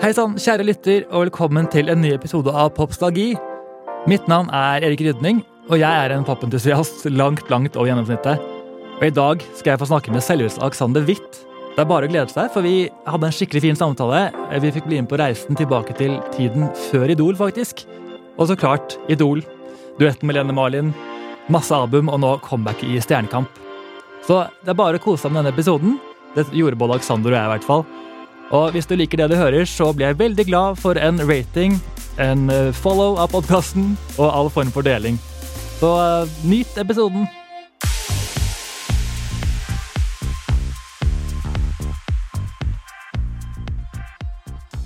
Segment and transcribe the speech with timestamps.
[0.00, 3.34] Hei sann, kjære lytter, og velkommen til en ny episode av Popstalgi.
[4.08, 8.40] Mitt navn er Erik Rydning, og jeg er en popentusiast langt, langt over gjennomsnittet.
[8.96, 11.42] Og i dag skal jeg få snakke med selveste Alexander Witt.
[11.74, 14.22] Det er bare å glede seg, for vi hadde en skikkelig fin samtale.
[14.64, 17.84] Vi fikk bli med på reisen tilbake til tiden før Idol, faktisk.
[18.40, 19.44] Og så klart Idol.
[20.00, 20.96] Duetten med Lene Marlin.
[21.52, 23.52] Masse album, og nå comeback i Stjernekamp.
[24.24, 26.00] Så det er bare å kose seg med denne episoden.
[26.32, 27.90] Det gjorde både Alexander og jeg, i hvert fall.
[28.50, 31.76] Og hvis du liker det du hører, så blir jeg veldig glad for en rating,
[32.18, 35.20] en eh, follow av podkasten og all form for deling.
[35.78, 37.28] Så uh, nyt episoden.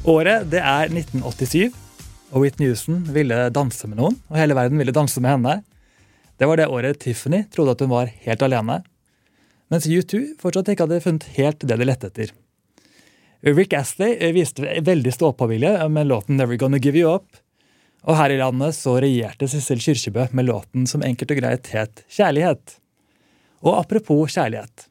[0.04, 1.72] Året det er 1987,
[2.36, 4.20] og Whitney Houston ville danse med noen.
[4.28, 5.58] Og hele verden ville danse med henne.
[6.36, 8.82] Det var det året Tiffany trodde at hun var helt alene.
[9.72, 12.36] Mens U2 fortsatt ikke hadde funnet helt det de lette etter.
[13.44, 17.42] Rick Astley viste veldig ståpåvilje med låten 'Never Gonna Give You Up'.
[18.02, 22.04] Og her i landet så regjerte Sissel Kyrkjebø med låten som enkelt og greit het
[22.08, 22.78] 'Kjærlighet'.
[23.62, 24.88] Og apropos kjærlighet.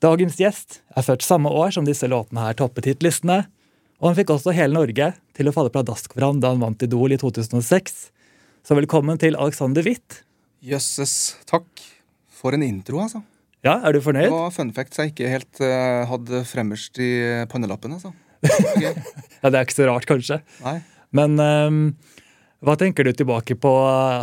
[0.00, 3.46] Dagens gjest er født samme år som disse låtene her toppet hitlistene.
[4.00, 6.82] Og han fikk også hele Norge til å falle pladask for ham da han vant
[6.82, 8.10] Idol i 2006.
[8.64, 10.24] Så velkommen til Alexander Witt.
[10.62, 11.80] Jøsses, takk.
[12.28, 13.22] For en intro, altså.
[13.64, 14.28] Ja, Er du fornøyd?
[14.28, 17.10] Det var fun facts jeg ikke helt uh, hadde fremmerst i
[17.50, 17.96] pannelappen.
[17.96, 18.12] altså.
[18.74, 18.92] Okay.
[19.40, 20.40] Ja, Det er ikke så rart, kanskje.
[20.64, 20.78] Nei.
[21.14, 21.78] Men um,
[22.64, 23.70] hva tenker du tilbake på?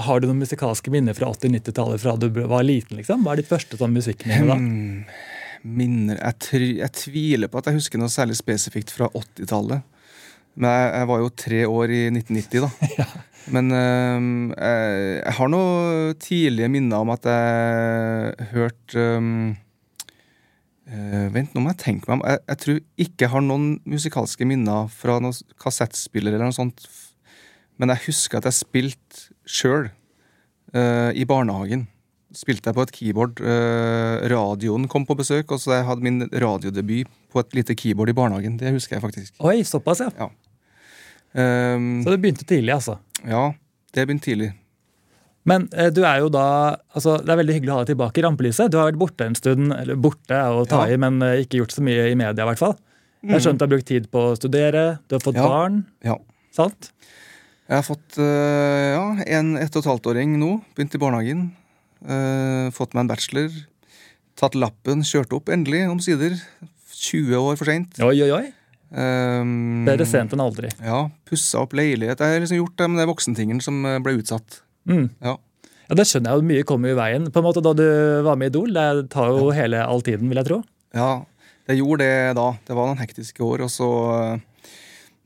[0.05, 2.97] Har du noen musikalske minner fra 80-90-tallet fra du var liten?
[2.97, 3.21] liksom?
[3.25, 4.57] Hva er ditt første sånn musikkminne da?
[4.57, 5.03] Hmm,
[5.61, 9.85] minner jeg, jeg tviler på at jeg husker noe særlig spesifikt fra 80-tallet.
[10.59, 12.69] Men jeg, jeg var jo tre år i 1990, da.
[13.55, 19.05] Men um, jeg, jeg har noen tidlige minner om at jeg hørte
[20.85, 22.25] eh, Vent, nå må jeg tenke meg om.
[22.27, 26.85] Jeg, jeg tror ikke jeg har noen musikalske minner fra noen kassettspiller eller noe sånt.
[27.81, 29.89] Men jeg husker at jeg spilte sjøl
[30.71, 31.81] i barnehagen.
[32.31, 33.41] Spilte jeg på et keyboard.
[33.43, 38.09] Uh, radioen kom på besøk, og så jeg hadde min radiodebut på et lite keyboard
[38.11, 38.57] i barnehagen.
[38.59, 39.33] Det husker jeg faktisk.
[39.47, 40.09] Oi, såpass, ja.
[40.19, 40.29] Ja.
[41.75, 42.97] Um, Så det begynte tidlig, altså.
[43.23, 43.53] ja,
[43.95, 44.49] det begynte tidlig.
[45.47, 46.41] Men eh, du er jo da
[46.93, 48.69] altså Det er veldig hyggelig å ha deg tilbake i rampelyset.
[48.69, 50.93] Du har vært borte en stund, eller borte er å ta Ja.
[50.93, 52.75] i, men eh, ikke gjort så mye i media, i hvert fall.
[53.23, 55.47] Jeg har skjønt du har brukt tid på å studere, du har fått Ja.
[55.47, 56.17] barn, Ja.
[56.53, 56.91] sant?
[57.71, 60.51] Jeg har fått eh, ja, en ett og et halvt åring nå.
[60.75, 61.43] Begynt i barnehagen.
[62.03, 63.49] Eh, fått meg en bachelor.
[64.35, 66.35] Tatt lappen, kjørt opp endelig, omsider.
[67.01, 67.97] 20 år for seint.
[68.05, 68.43] Oi, oi, oi.
[68.91, 70.67] Um, Bedre sent enn aldri.
[70.83, 72.19] Ja, Pussa opp leilighet.
[72.19, 74.59] Jeg har liksom gjort de voksentingen som eh, ble utsatt.
[74.89, 75.07] Mm.
[75.23, 75.37] Ja.
[75.87, 77.29] Ja, Det skjønner jeg jo mye kommer i veien.
[77.31, 77.85] På en måte Da du
[78.25, 80.61] var med i Idol, det tar jo hele all tiden, vil jeg tro.
[80.95, 81.11] ja,
[81.69, 82.45] det gjorde det da.
[82.67, 83.63] Det var noen hektiske år.
[83.67, 83.87] og så...
[84.33, 84.71] eh,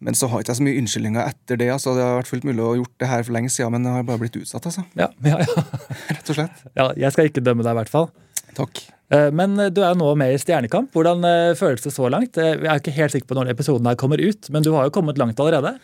[0.06, 1.70] Men så har ikke jeg så mye unnskyldninger etter det.
[1.74, 3.94] altså Det har vært fullt mulig å gjort det her for lenge siden, men det
[3.96, 4.66] har bare blitt utsatt.
[4.70, 5.64] altså, Ja, ja, ja.
[6.12, 6.66] Rett og slett.
[6.78, 8.12] ja Jeg skal ikke dømme deg, i hvert fall.
[8.54, 8.84] Takk.
[9.14, 10.92] Eh, Men eh, du er nå med i Stjernekamp.
[10.96, 12.38] Hvordan eh, føles det så langt?
[12.42, 14.94] Jeg er ikke helt sikker på når episoden her kommer ut, men du har jo
[14.96, 15.76] kommet langt allerede.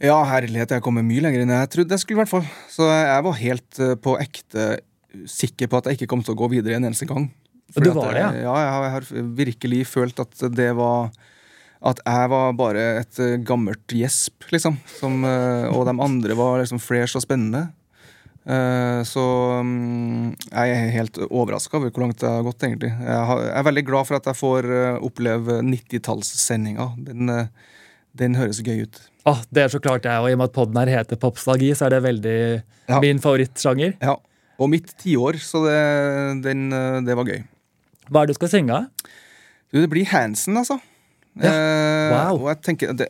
[0.00, 2.16] Ja, herlighet, jeg kommer mye lenger enn jeg trodde jeg skulle.
[2.16, 2.46] i hvert fall.
[2.72, 4.68] Så jeg var helt på ekte
[5.28, 7.26] sikker på at jeg ikke kom til å gå videre en eneste gang.
[7.76, 8.30] Og du var det, ja?
[8.32, 9.04] jeg- Ja, jeg har,
[9.36, 11.10] virkelig følt at det var
[11.82, 13.16] At jeg var bare et
[13.48, 14.74] gammelt gjesp, liksom.
[14.98, 17.70] Som, og de andre var liksom fresh og spennende.
[18.46, 19.22] Eh, Så
[19.64, 22.90] mm, jeg er helt overraska over hvor langt det har gått, egentlig.
[23.04, 26.86] Jeg er veldig glad for at jeg får eh, oppleve 90-tallssendinga.
[27.10, 27.46] Den, eh,
[28.16, 29.00] den høres gøy ut.
[29.28, 31.72] Åh, det er så klart jeg, og I og med at podden her heter Popstalgi,
[31.76, 32.38] så er det veldig
[32.88, 33.00] Ja.
[33.00, 33.94] min favorittsjanger.
[34.00, 34.16] Ja.
[34.58, 36.68] Og mitt tiår, så det, den,
[37.06, 37.44] det var gøy.
[38.10, 38.80] Hva er det du skal synge?
[39.70, 40.80] Du, det blir Hansen, altså.
[41.40, 41.52] Ja.
[41.52, 42.40] Eh, Wow.
[42.42, 43.06] Og jeg tenker det,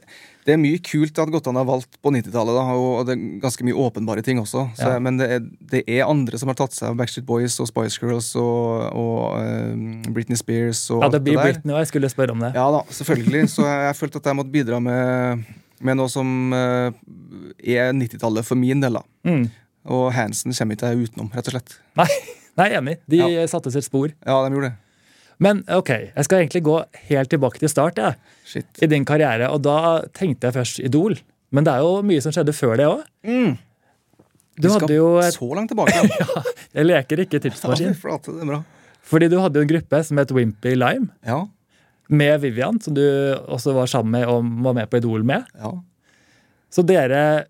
[0.46, 3.76] det er mye kult at godt har valgt på 90-tallet, og det er ganske mye
[3.76, 4.62] åpenbare ting også.
[4.78, 4.98] Så, Ja.
[4.98, 5.40] Men det er,
[5.72, 9.36] det er andre som har tatt seg av Backstreet Boys og Spice Girls og, og
[9.36, 11.52] uh, Britney Spears og Ja, Det alt blir det der.
[11.52, 12.52] Britney, og jeg skulle spørre om det.
[12.56, 13.48] Ja da, selvfølgelig.
[13.52, 15.44] Så jeg, jeg følte at jeg måtte bidra med,
[15.81, 16.90] med noe som uh,
[17.60, 18.96] er 90-tallet for min del.
[18.96, 19.04] da.
[19.28, 19.44] Mm.
[19.90, 21.76] Og Hansen kommer ikke jeg utenom, rett og slett.
[22.00, 22.08] Nei,
[22.60, 22.96] nei, enig.
[23.08, 23.46] De Ja.
[23.48, 24.08] satte sitt spor.
[24.25, 24.76] Ja, de gjorde det.
[25.40, 26.76] Men ok, jeg skal egentlig gå
[27.08, 28.69] helt tilbake til start jeg, Shit.
[28.84, 29.48] i din karriere.
[29.54, 31.16] Og da tenkte jeg først Idol.
[31.50, 33.04] Men det er jo mye som skjedde før det òg.
[33.26, 33.54] Mm.
[34.60, 35.96] Du Vi skal jo et, så langt tilbake.
[36.20, 36.42] Ja.
[36.76, 38.58] Jeg leker ikke Ja, er bra.
[39.10, 41.08] Fordi du hadde jo en gruppe som het Wimpy Lime.
[41.26, 41.46] Ja,
[42.10, 43.00] Med Vivian, som du
[43.46, 45.46] også var sammen med og var med på Idol med.
[45.58, 45.72] ja.
[46.70, 47.46] Så dere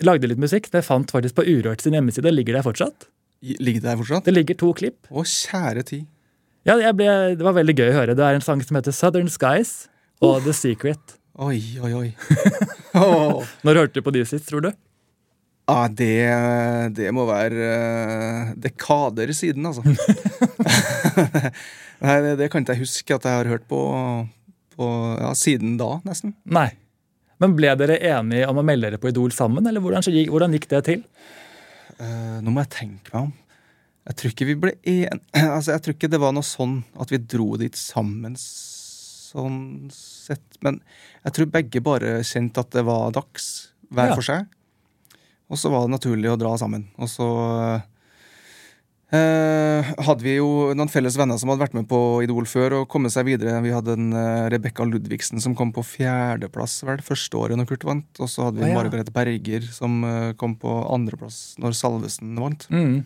[0.00, 0.70] lagde litt musikk.
[0.72, 2.30] Det fant faktisk på Urørt sin hjemmeside.
[2.32, 3.08] Ligger der fortsatt?
[3.42, 4.24] Ligger det der fortsatt?
[4.24, 5.10] Det ligger to klipp.
[5.10, 6.06] Å, kjære tid.
[6.68, 8.14] Ja, jeg ble, Det var veldig gøy å høre.
[8.18, 9.88] Det er en sang som heter Southern Skies
[10.22, 11.16] og The Secret.
[11.42, 12.08] Oi, oi, oi.
[13.00, 13.42] oh.
[13.66, 14.70] Når hørte du på de sist, tror du?
[15.70, 16.14] Ja, det,
[16.98, 19.82] det må være eh, dekader siden, altså.
[22.02, 23.80] Nei, det, det kan ikke jeg huske at jeg har hørt på,
[24.76, 24.88] på
[25.22, 26.34] ja, siden da, nesten.
[26.44, 26.68] Nei.
[27.42, 30.68] Men ble dere enige om å melde dere på Idol sammen, eller hvordan hvordan gikk
[30.70, 31.06] det til?
[31.98, 33.32] Uh, nå må jeg tenke meg om.
[34.08, 35.22] Jeg tror ikke vi ble en...
[35.56, 38.34] Altså, jeg tror ikke det var noe sånn at vi dro dit sammen
[39.32, 39.62] sånn
[39.94, 40.58] sett.
[40.64, 40.80] Men
[41.22, 44.18] jeg tror begge bare kjente at det var dags, hver Ja.
[44.18, 44.50] for seg.
[45.52, 46.86] Og så var det naturlig å dra sammen.
[46.96, 47.26] Og så
[49.12, 52.88] eh, hadde vi jo noen felles venner som hadde vært med på Idol før og
[52.92, 53.60] kommet seg videre.
[53.64, 57.84] Vi hadde en uh, Rebekka Ludvigsen som kom på fjerdeplass vel, første året når Kurt
[57.84, 58.08] vant.
[58.18, 58.78] Og så hadde vi oh, ja.
[58.80, 62.64] Margaret Berger som uh, kom på andreplass når Salvesen vant.
[62.72, 63.02] Mm.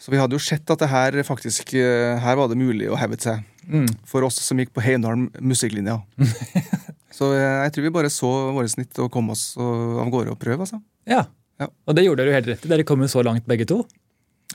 [0.00, 2.96] Så vi hadde jo sett at det her faktisk eh, Her var det mulig å
[2.96, 3.42] heve seg.
[3.68, 3.88] Mm.
[4.08, 5.98] For oss som gikk på Heimdalen musikklinja.
[7.18, 10.40] så eh, jeg tror vi bare så våre snitt og kom oss av gårde og
[10.40, 10.80] prøve, altså.
[11.10, 11.26] Ja.
[11.60, 11.68] Ja.
[11.84, 12.72] Og det gjorde dere jo helt rett i.
[12.72, 13.82] Dere kom jo så langt, begge to.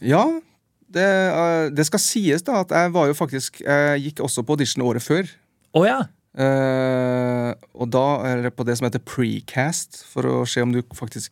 [0.01, 0.25] Ja,
[0.95, 4.55] det, eh, det skal sies da at jeg var jo faktisk Jeg gikk også på
[4.57, 5.29] audition året før.
[5.75, 5.99] Å ja.
[6.35, 10.81] Eh, og da er det på det som heter precast, for å se om du
[10.95, 11.31] faktisk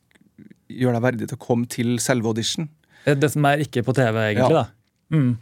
[0.71, 2.69] gjør deg verdig til å komme til selve audition.
[3.05, 4.53] Det som er ikke på TV, egentlig.
[4.55, 4.63] Ja.
[4.63, 5.17] da.
[5.17, 5.33] Mm.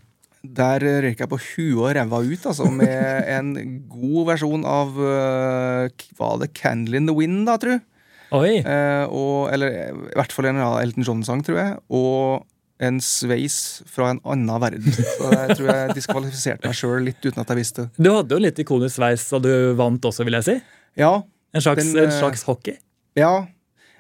[0.58, 3.52] Der røyk jeg på huet og ræva ut, altså, med en
[3.92, 7.78] god versjon av uh, Var det 'Candle in the Wind', da, tru?
[8.32, 8.62] Oi.
[8.64, 11.74] Eh, og, eller eh, i hvert fall en Elton John-sang, tror jeg.
[11.92, 12.46] Og
[12.82, 13.58] en sveis
[13.92, 14.88] fra en annen verden.
[14.96, 17.92] Så jeg tror jeg diskvalifiserte meg sjøl litt uten at jeg visste det.
[18.02, 20.56] Du hadde jo litt ikonisk sveis da du vant også, vil jeg si.
[21.00, 21.20] Ja,
[21.52, 22.78] En slags, Den, en eh, slags hockey.
[23.20, 23.48] ja.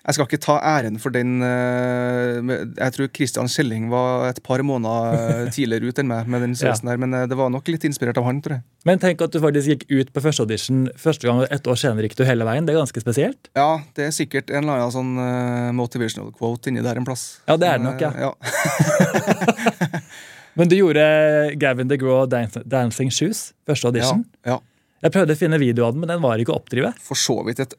[0.01, 2.39] Jeg skal ikke ta æren for den eh,
[2.79, 6.55] Jeg tror Christian Kjelling var et par måneder eh, tidligere ut enn meg med den
[6.57, 8.65] sveisen der, men eh, det var nok litt inspirert av han, tror jeg.
[8.89, 11.77] Men tenk at du faktisk gikk ut på første audition første gang, og ett år
[11.77, 12.65] senere gikk du hele veien.
[12.65, 13.51] Det er ganske spesielt.
[13.57, 15.13] Ja, det er sikkert en eller annen sånn
[15.77, 17.27] motivational quote inni der en plass.
[17.45, 18.11] Ja, det er det nok, ja.
[18.25, 18.33] ja.
[20.57, 21.05] Men du gjorde
[21.61, 24.25] Gavin DeGraw Dan- Dancing Shoes, første audition.
[24.41, 24.59] Ja, ja.
[25.01, 26.91] Jeg prøvde å finne video av den, men den var ikke å oppdrive.
[27.01, 27.71] For så vidt et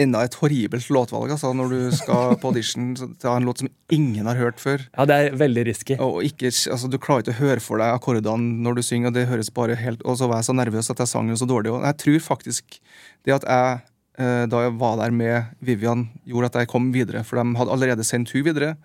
[0.00, 3.70] enda et horribelt låtvalg, altså, når du skal på audition til ta en låt som
[3.92, 4.84] ingen har hørt før.
[4.92, 5.96] Ja, det er veldig risky.
[6.02, 9.16] Og ikke, altså, Du klarer ikke å høre for deg akkordene når du synger, og
[9.16, 11.48] det høres bare helt Og så var jeg så nervøs at jeg sang den så
[11.48, 11.72] dårlig.
[11.72, 12.78] Og jeg tror faktisk
[13.26, 13.80] det at jeg,
[14.20, 17.24] eh, da jeg var der med Vivian, gjorde at jeg kom videre.
[17.24, 18.76] For de hadde allerede sendt hun videre.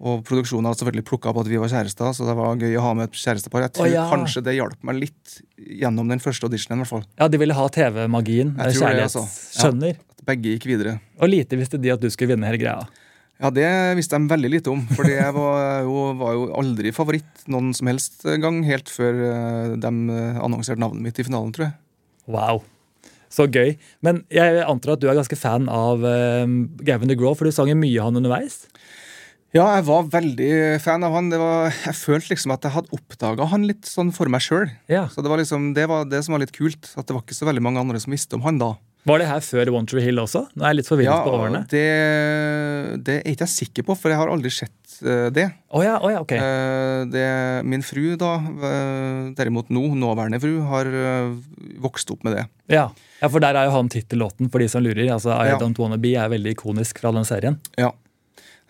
[0.00, 2.84] Og produksjonen hadde selvfølgelig plukka opp at vi var kjærester, så det var gøy å
[2.86, 3.66] ha med et kjærestepar.
[3.66, 4.04] Jeg tror oh, ja.
[4.08, 6.80] kanskje det hjalp meg litt gjennom den første auditionen.
[6.80, 7.02] i hvert fall.
[7.20, 8.54] Ja, De ville ha TV-magien.
[8.56, 8.86] Altså.
[8.86, 10.00] Kjærlighetsskjønner.
[10.00, 10.98] At begge gikk videre.
[11.20, 12.88] Og lite visste de at du skulle vinne hele greia.
[13.40, 14.82] Ja, det visste de veldig lite om.
[14.96, 19.78] Fordi jeg var jo, var jo aldri favoritt noen som helst gang, helt før eh,
[19.80, 19.94] de
[20.42, 21.76] annonserte navnet mitt i finalen, tror jeg.
[22.30, 22.62] Wow.
[23.30, 23.76] Så gøy.
[24.04, 27.70] Men jeg antar at du er ganske fan av eh, Gavin DeGraw, for du sang
[27.78, 28.64] mye av han underveis.
[29.50, 30.50] Ja, jeg var veldig
[30.82, 31.30] fan av han.
[31.32, 34.68] Det var, jeg følte liksom at jeg hadde oppdaga han litt sånn for meg sjøl.
[34.90, 35.08] Ja.
[35.10, 36.92] Så det var liksom det, var det som var litt kult.
[36.94, 38.76] At det var ikke så veldig mange andre som visste om han da.
[39.08, 40.42] Var det her før One Tree Hill også?
[40.52, 41.62] Nå er jeg litt forvirret Ja, på årene.
[41.72, 41.84] det,
[43.06, 45.46] det er ikke jeg sikker på, for jeg har aldri sett eh, det.
[45.72, 46.34] Oh ja, oh ja, ok.
[46.36, 47.24] Eh, det.
[47.70, 48.34] Min fru, da,
[48.68, 50.90] eh, derimot nå, nåværende fru, har
[51.80, 52.44] vokst opp med det.
[52.76, 52.90] Ja.
[53.22, 55.06] ja, for der er jo han tittellåten for de som lurer.
[55.16, 55.56] Altså I.
[55.60, 57.56] Don't Wanna Be er veldig ikonisk fra den serien.
[57.80, 57.94] Ja.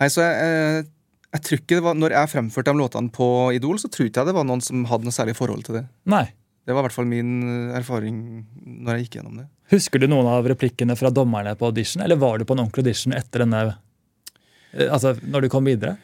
[0.00, 0.86] Nei, så jeg,
[1.34, 3.26] jeg tror ikke det var, Når jeg fremførte de låtene på
[3.58, 5.88] Idol, så tror ikke jeg det var noen som hadde noe særlig forhold til det.
[6.08, 6.28] Nei.
[6.64, 7.34] Det var i hvert fall min
[7.74, 8.16] erfaring
[8.62, 9.50] når jeg gikk gjennom det.
[9.70, 12.82] Husker du noen av replikkene fra dommerne på audition, eller var du på en ordentlig
[12.88, 15.96] audition etter denne eh, Altså, når du kom videre?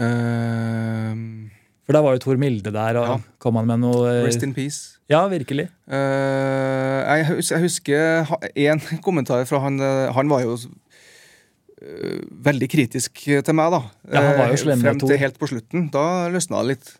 [0.00, 1.50] Ehm,
[1.84, 3.16] For da var jo Tor Milde der, og Ja.
[3.42, 4.98] kom han med noe eh, rest in peace.
[5.10, 5.66] Ja, virkelig.
[5.90, 9.76] Uh, jeg, jeg husker en kommentar fra han
[10.16, 10.56] Han var jo
[12.46, 13.80] veldig kritisk til meg, da.
[14.06, 15.88] Ja, han var jo slem Frem til helt på slutten.
[15.92, 16.92] Da løsna det litt.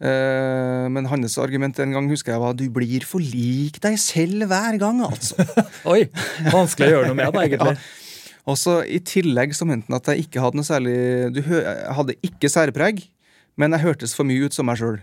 [0.00, 4.46] Eh, men hans argument en gang husker jeg var 'du blir for lik deg selv
[4.48, 5.36] hver gang', altså.
[5.92, 6.06] Oi!
[6.48, 7.76] Vanskelig å gjøre noe med, da, egentlig.
[8.48, 10.96] Og så I tillegg så mente han at jeg ikke hadde noe særlig
[11.36, 13.04] du hadde ikke særpreg,
[13.60, 14.98] men jeg hørtes for mye ut som meg sjøl.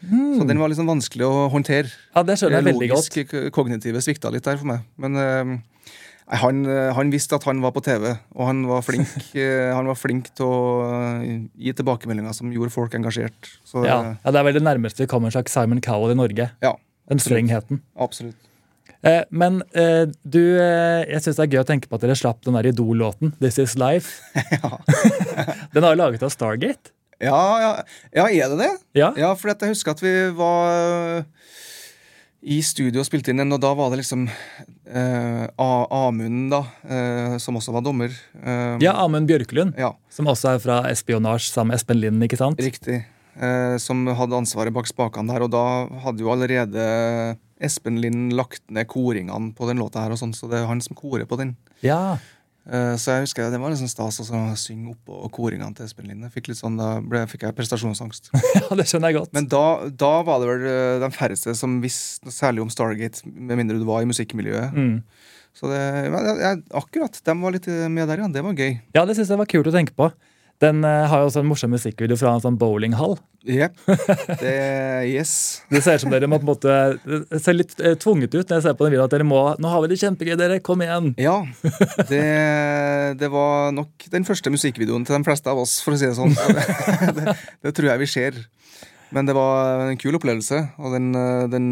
[0.00, 1.90] Så den var liksom vanskelig å håndtere.
[2.16, 3.10] Ja, Det skjønner jeg veldig godt.
[3.12, 4.80] Logisk k- kognitive svikta litt der for meg.
[4.96, 5.58] Men eh,
[6.30, 9.88] han, eh, han visste at han var på TV, og han var flink, eh, han
[9.90, 11.24] var flink til å eh,
[11.58, 13.50] gi tilbakemeldinger som gjorde folk engasjert.
[13.66, 16.50] Så Ja, ja, Det er vel det nærmeste vi kommer slags Simon Cowell i Norge.
[16.62, 16.74] ja
[17.10, 17.82] Den strengheten.
[17.98, 18.36] absolutt.
[19.02, 22.14] Eh, men eh, du, eh, jeg syns det er gøy å tenke på at dere
[22.18, 24.20] slapp den der Idol-låten, 'This Is Life'.
[24.60, 24.76] Ja.
[25.74, 26.92] Den har jo laget av Stargate.
[27.20, 27.70] Ja, ja,
[28.16, 28.70] ja, er det det?
[28.96, 31.24] Ja, Ja, for jeg husker at vi var
[32.42, 37.34] i studio og spilte inn den, og da var det liksom eh, Amund, da, eh,
[37.42, 38.14] som også var dommer.
[38.40, 42.40] Eh, Ja, Amund Bjørklund, ja, som også er fra Espionage sammen med Espen Lind, ikke
[42.40, 42.60] sant?
[42.60, 43.02] riktig.
[43.40, 45.64] Eh, som hadde ansvaret bak spakene der, og da
[46.06, 50.48] hadde jo allerede Espen Lind lagt ned koringene på den låta her, og sånn, så
[50.50, 51.54] det er han som korer på den.
[51.84, 52.16] Ja.
[52.70, 56.06] Eh, Så jeg husker det var liksom stas å sånn synge oppå koringene til Espen
[56.10, 56.30] Linde.
[56.30, 58.30] Fikk litt sånn, Da ble, fikk jeg prestasjonsangst.
[58.60, 59.34] ja, det skjønner jeg godt.
[59.34, 63.58] Men da, da var det vel eh, de færreste som visste særlig om Stargate, med
[63.58, 64.76] mindre du var i musikkmiljøet.
[64.76, 65.00] Mm.
[65.58, 68.28] Så det, jeg, akkurat, de var litt med der, ja.
[68.30, 68.76] Det var gøy.
[68.94, 70.12] Ja, det syns jeg var kult å tenke på.
[70.60, 73.16] Den eh, har jo også en morsom musikkvideo fra en sånn bowlinghall.
[73.48, 73.78] Yep.
[74.42, 74.56] Det
[75.08, 75.62] Yes.
[75.72, 76.74] Det ser ut som dere må på en måte
[77.32, 79.38] Det ser litt eh, tvunget ut når jeg ser på den videoen at dere må
[79.56, 80.58] Nå har vi det kjempegøy, dere!
[80.64, 81.14] Kom igjen!
[81.20, 81.38] Ja.
[82.10, 82.20] Det,
[83.20, 86.16] det var nok den første musikkvideoen til de fleste av oss, for å si det
[86.18, 86.36] sånn.
[87.16, 88.40] Det, det tror jeg vi ser.
[89.12, 90.58] Men det var en kul opplevelse.
[90.78, 91.64] Og den, eh, den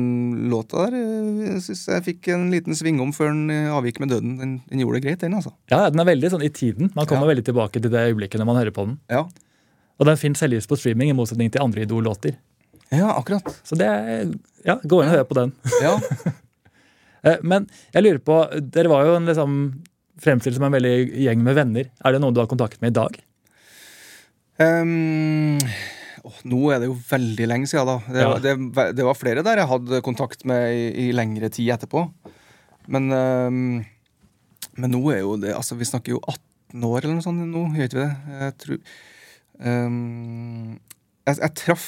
[0.50, 4.11] låta der eh, jeg synes jeg fikk en liten svingom før den eh, avgikk med
[4.11, 4.33] døden.
[4.40, 5.52] Den, den gjorde det greit, den, altså.
[5.71, 6.90] Ja, Den er veldig sånn i tiden.
[6.97, 7.35] Man kommer Ja.
[7.35, 8.99] veldig tilbake til det øyeblikket når man hører på den.
[9.09, 9.25] Ja,
[9.99, 12.37] Og den fins heldigvis på streaming, i motsetning til andre Idol-låter.
[12.92, 13.47] ja akkurat.
[13.66, 14.28] Så det er,
[14.64, 15.52] ja, gå inn og hør på den.
[15.83, 15.99] Ja.
[17.26, 18.35] Eh, Men jeg lurer på,
[18.71, 19.54] dere var jo en liksom
[20.23, 21.88] fremstilt som en veldig gjeng med venner.
[22.07, 23.16] Er det noen du har kontakt med i dag?
[24.62, 25.59] Ehm,
[26.44, 27.99] nå er det jo veldig lenge siden, da.
[28.12, 28.38] Det, Ja.
[28.38, 32.06] det, det var flere der jeg hadde kontakt med i, i lengre tid etterpå.
[32.88, 33.85] Men, ehm,
[34.78, 37.66] men nå er jo det Altså, vi snakker jo 18 år eller noe sånt nå,
[37.76, 38.40] gjør ikke vi det?
[38.47, 38.78] Jeg tror
[39.68, 40.78] ehm,
[41.28, 41.87] jeg, jeg traff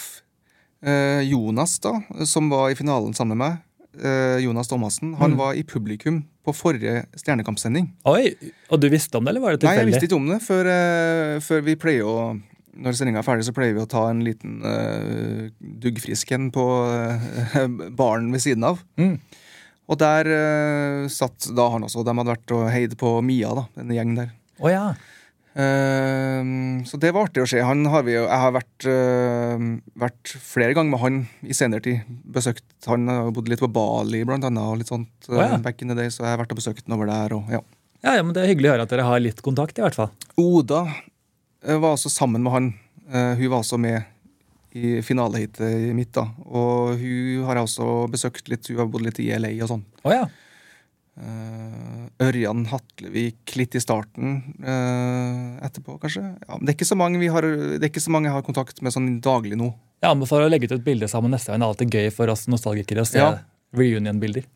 [0.85, 1.95] eh, Jonas, da,
[2.29, 3.59] som var i finalen sammen med meg.
[4.01, 5.15] Eh, Jonas Thomassen.
[5.19, 5.39] Han Mm.
[5.41, 7.89] var i publikum på forrige Stjernekampsending.
[8.09, 8.35] Oi,
[8.71, 10.65] Og du visste om det, eller var det Nei, jeg visste ikke om det før,
[10.67, 12.41] eh, før vi pleier å
[12.81, 16.65] Når sendinga er ferdig, så pleier vi å ta en liten uh, duggfrisk en på
[16.89, 17.31] uh,
[18.01, 18.81] baren ved siden av.
[19.01, 19.19] Mm.
[19.91, 22.05] Og der uh, satt da han også.
[22.07, 24.31] De hadde vært og heid på Mia, da, en gjeng der.
[24.61, 24.93] Oh, ja.
[25.59, 27.63] uh, så det var artig å se.
[27.67, 29.67] Han har vi, jeg har vært, eh,
[29.99, 32.07] vært flere ganger med han i senere tid.
[32.31, 35.13] Besøkt Han har bodd litt på Bali, blant annet, og litt sånt.
[35.29, 35.59] Oh, ja.
[35.61, 37.35] back in the day, så jeg har vært og besøkt han over der.
[37.37, 37.61] Og, ja.
[38.07, 39.99] ja, ja, men Det er hyggelig å høre at dere har litt kontakt, i hvert
[39.99, 40.15] fall.
[40.41, 41.03] Oda eh,
[41.63, 42.71] var også sammen med han.
[43.11, 44.03] Eh, hun var også med
[44.73, 46.13] i finaleheatet mitt.
[46.15, 48.67] da Og hun har jeg også besøkt litt.
[48.71, 49.85] Hun har bodd litt i LA og sånn.
[50.05, 50.29] Oh, ja.
[51.21, 56.23] Uh, Ørjan Hatlevik litt i starten Uh, etterpå, kanskje.
[56.47, 59.19] Ja, men det er, har, det er ikke så mange jeg har kontakt med sånn
[59.21, 59.73] daglig nå.
[60.01, 61.61] Jeg anbefaler å legge ut et bilde sammen neste gang.
[61.61, 63.35] Det er alltid gøy for oss nostalgikere å se Ja.
[63.77, 64.47] reunion-bilder.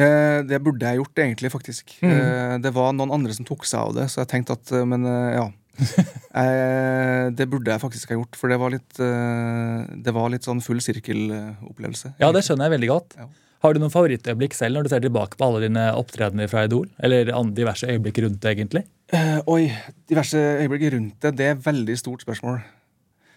[0.00, 1.94] Eh, det burde jeg gjort, egentlig, faktisk.
[2.02, 4.86] Eh, det var noen andre som tok seg av det, så jeg tenkte at eh,
[4.88, 5.46] Men eh, ja.
[6.42, 10.46] eh, det burde jeg faktisk ha gjort, for det var litt, eh, det var litt
[10.48, 12.14] sånn full sirkel-opplevelse.
[12.22, 13.16] Ja, det skjønner jeg veldig godt.
[13.20, 13.28] Ja.
[13.60, 16.86] Har du noen favorittøyeblikk selv når du ser tilbake på alle dine opptredener fra Idol?
[17.04, 18.86] Eller diverse øyeblikk rundt det, egentlig?
[19.12, 19.66] Eh, oi,
[20.08, 21.34] diverse øyeblikk rundt det.
[21.36, 22.62] Det er et veldig stort spørsmål.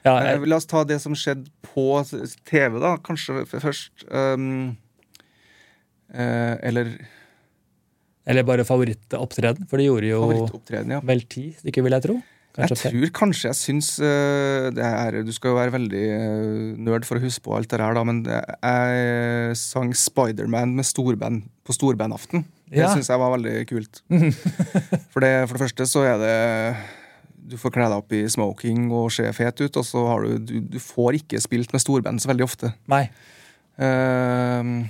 [0.04, 1.88] Ja, Eh, jeg, la oss ta det som skjedde på
[2.48, 2.96] TV, da.
[3.04, 4.06] Kanskje først.
[4.12, 4.78] Um,
[6.14, 6.96] eh, eller
[8.26, 10.20] eller bare favorittopptreden, for de gjorde jo
[10.72, 11.02] ja.
[11.04, 12.14] vel ti stykker, vil jeg tro.
[12.54, 16.82] Kanskje jeg tror kanskje jeg syns eh, det er, Du skal jo være veldig uh,
[16.86, 21.48] nerd for å huske på alt det her, da, men jeg sang Spiderman med storband
[21.66, 22.46] på storbandaften.
[22.70, 22.92] Det Ja.
[22.94, 24.04] syns jeg var veldig kult.
[25.14, 26.38] for, det, for det første så er det
[27.54, 30.38] Du får kle deg opp i smoking og se fet ut, og så har du
[30.38, 32.74] Du, du får ikke spilt med storband så veldig ofte.
[32.90, 33.08] Nei.
[33.82, 34.86] Uh,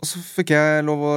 [0.00, 1.14] og så fikk jeg lov å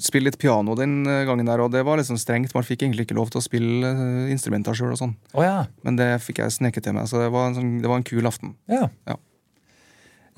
[0.00, 2.54] spille litt piano den eh, gangen der, og det var liksom strengt.
[2.56, 5.16] Man fikk egentlig ikke lov til å spille eh, instrumenter sjøl og sånn.
[5.34, 5.66] Oh, ja.
[5.86, 8.06] Men det fikk jeg sneket til meg, så det var en, sånn, det var en
[8.10, 8.54] kul aften.
[8.70, 8.88] ja.
[9.08, 9.16] Ja.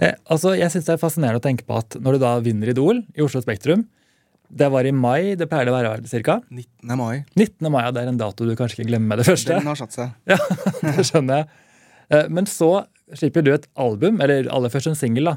[0.03, 2.71] Eh, altså, jeg syns det er fascinerende å tenke på at når du da vinner
[2.73, 3.83] Idol i Oslo Spektrum
[4.49, 6.39] Det var i mai, det pleier det å være cirka.
[6.51, 6.95] 19.
[6.99, 7.21] mai.
[7.37, 7.69] 19.
[7.71, 9.53] mai, ja, det er en dato du kanskje ikke glemmer med det første.
[9.61, 10.11] Den har satt seg.
[10.33, 10.39] Ja,
[10.97, 11.49] det skjønner jeg.
[12.13, 12.71] Eh, Men så
[13.13, 15.37] slipper du et album, eller aller først en singel, da.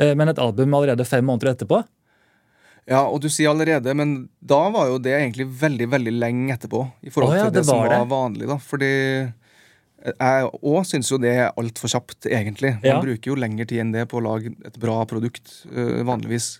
[0.00, 1.82] Eh, Men et album allerede fem måneder etterpå.
[2.90, 6.82] Ja, og du sier allerede, men da var jo det egentlig veldig veldig lenge etterpå.
[7.00, 8.00] I forhold oh, ja, til det, det som var det.
[8.10, 8.58] vanlig, da.
[8.60, 8.90] Fordi
[10.04, 12.74] jeg òg syns jo det er altfor kjapt, egentlig.
[12.82, 13.00] Man Ja.
[13.00, 16.58] bruker jo lengre tid enn det på å lage et bra produkt, øh, vanligvis.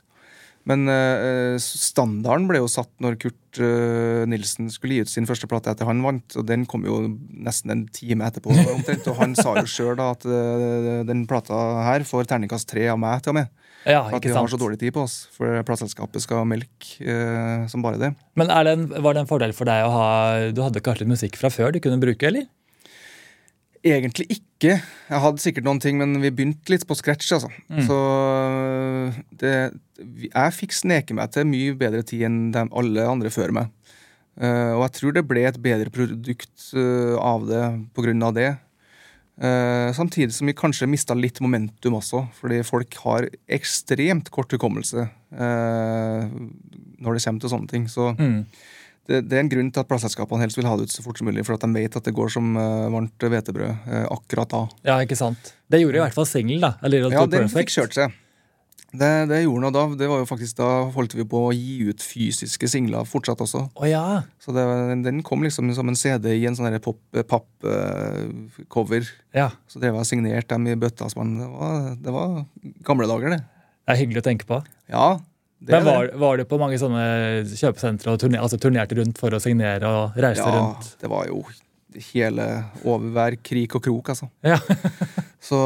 [0.65, 5.45] Men uh, standarden ble jo satt når Kurt uh, Nilsen skulle gi ut sin første
[5.51, 8.49] plate etter han vant, og den kom jo nesten en time etterpå.
[8.73, 11.59] omtrent, Og han sa jo sjøl at uh, den plata
[11.91, 13.53] her får terningkast tre av meg, til og med.
[13.85, 17.65] Ja, For at vi har så dårlig tid på oss, for plateselskapet skal melke eh,
[17.69, 18.13] som bare det.
[18.39, 20.07] Men det en, var det en fordel for deg å ha
[20.57, 22.49] Du hadde litt musikk fra før du kunne bruke, eller?
[23.85, 24.79] Egentlig ikke.
[24.81, 27.51] Jeg hadde sikkert noen ting, men vi begynte litt på scratch, altså.
[27.85, 29.55] Så øh, det
[30.25, 33.73] Jeg fikk sneke meg til mye bedre tid enn de, alle andre før meg.
[34.35, 37.61] Uh, og jeg tror det ble et bedre produkt uh, av det
[38.27, 38.49] av det.
[39.35, 45.09] Eh, samtidig som vi kanskje mista litt momentum også, fordi folk har ekstremt kort hukommelse
[45.35, 46.29] eh,
[47.03, 47.89] når det kommer til sånne ting.
[47.91, 48.45] Så Mm.
[49.09, 51.19] det, det er en grunn til at plateselskapene helst vil ha det ut så fort
[51.19, 54.63] som mulig, for at de vet at det går som eh, varmt hvetebrød akkurat da.
[54.87, 55.55] Ja, ikke sant?
[55.69, 56.77] Det gjorde i hvert fall singelen, da.
[56.81, 58.15] A Little Ja, Too den fikk kjørt seg.
[58.95, 59.85] Det, det gjorde noe da.
[59.99, 63.65] Det var jo faktisk Da holdt vi på å gi ut fysiske singler fortsatt også.
[63.75, 64.23] Oh, ja.
[64.43, 64.65] Så det,
[65.03, 69.09] den, kom liksom som en CD i en sånn der pop- eh, papp-cover.
[69.35, 69.51] ja.
[69.67, 71.11] så drev jeg og signerte dem i bøtta.
[71.11, 72.37] Det, var, det var
[72.87, 73.41] gamle dager, det.
[73.85, 74.61] Det er hyggelig å tenke på.
[74.93, 75.09] Ja.
[75.65, 77.05] Det, Men var, var du på mange sånne
[77.49, 80.91] kjøpesentre og turner, altså turnerte rundt for å signere og reise ja, rundt?
[81.01, 81.41] det var jo
[82.11, 82.47] hele
[82.83, 84.29] Over hver krik og krok, altså.
[84.45, 84.59] Ja.
[85.49, 85.59] Så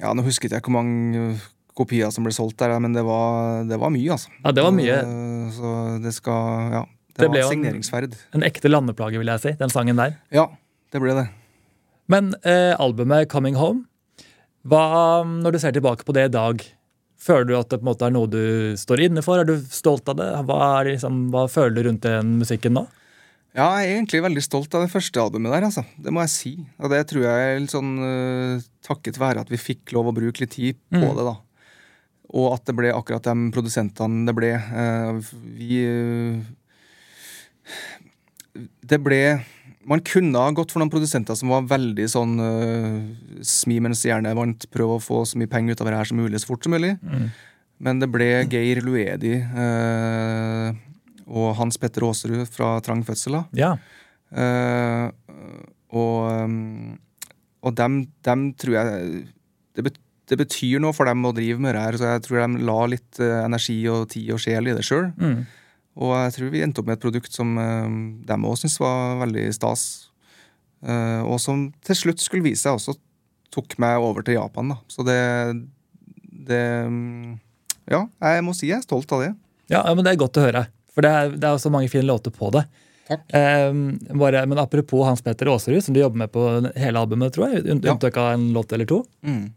[0.00, 1.34] Ja, nå husket jeg hvor mange
[1.80, 4.30] kopier som ble solgt der, men det var, det var mye, altså.
[4.44, 4.96] Ja, det var mye.
[5.02, 6.84] Eh, Så det skal Ja.
[7.10, 9.96] Det, Det var ble et jo en- En ekte landeplage, vil jeg si, den sangen
[9.98, 10.14] der.
[10.32, 10.46] Ja,
[10.92, 11.28] det ble det.
[12.08, 13.84] Men eh, albumet Coming Home,
[14.66, 16.62] hva, når du ser tilbake på det i dag,
[17.20, 19.40] føler du at det på en måte er noe du står inne for?
[19.40, 20.28] Er du stolt av det?
[20.48, 22.86] Hva, er, liksom, hva føler du rundt den musikken nå?
[23.56, 25.82] Ja, jeg er egentlig veldig stolt av det første albumet der, altså.
[25.98, 26.52] Det må jeg si.
[26.78, 30.14] Og det tror jeg er litt sånn uh, takket være at vi fikk lov å
[30.14, 31.16] bruke litt tid på Mm.
[31.18, 31.36] det, da.
[32.30, 34.52] Og at det ble akkurat de produsentene det ble.
[34.54, 36.38] Eh, vi eh,
[38.86, 39.20] Det ble
[39.90, 42.98] Man kunne ha gått for noen produsenter som var veldig sånn uh,
[43.46, 46.20] smi mens jernet vant, prøve å få så mye penger ut av det her som
[46.20, 46.92] mulig så fort som mulig.
[47.80, 49.38] Men det ble Geir Luedi
[51.24, 53.40] og Hans Petter Aasrud fra Trang fødsel.
[53.56, 53.72] Ja.
[55.96, 57.00] Og um,
[57.60, 59.10] og dem, dem tror jeg
[59.76, 59.98] det, bet,
[60.30, 62.78] det betyr noe for dem å drive med det her, så jeg tror de la
[62.92, 65.10] litt eh, energi og tid og sjel i det sjøl.
[65.18, 65.40] Mm.
[66.00, 67.88] Og jeg tror vi endte opp med et produkt som uh,
[68.28, 69.82] dem òg syntes var veldig stas.
[70.86, 72.94] Eh, og som til slutt skulle vise seg også
[73.52, 74.78] tok meg over til Japan, da.
[74.88, 75.18] Så det,
[76.46, 77.34] det um,
[77.90, 79.32] Ja, jeg må si jeg er stolt av det.
[79.72, 80.68] Ja, men Det er godt å høre.
[80.94, 82.64] For det er, det er også mange fine låter på det.
[83.10, 83.72] Eh,
[84.14, 86.44] bare, men apropos Hans Petter Aaserud, som du jobber med på
[86.78, 87.74] hele albumet, tror jeg, Ja.
[87.92, 89.04] unntak av en låt eller to.
[89.26, 89.52] Mm.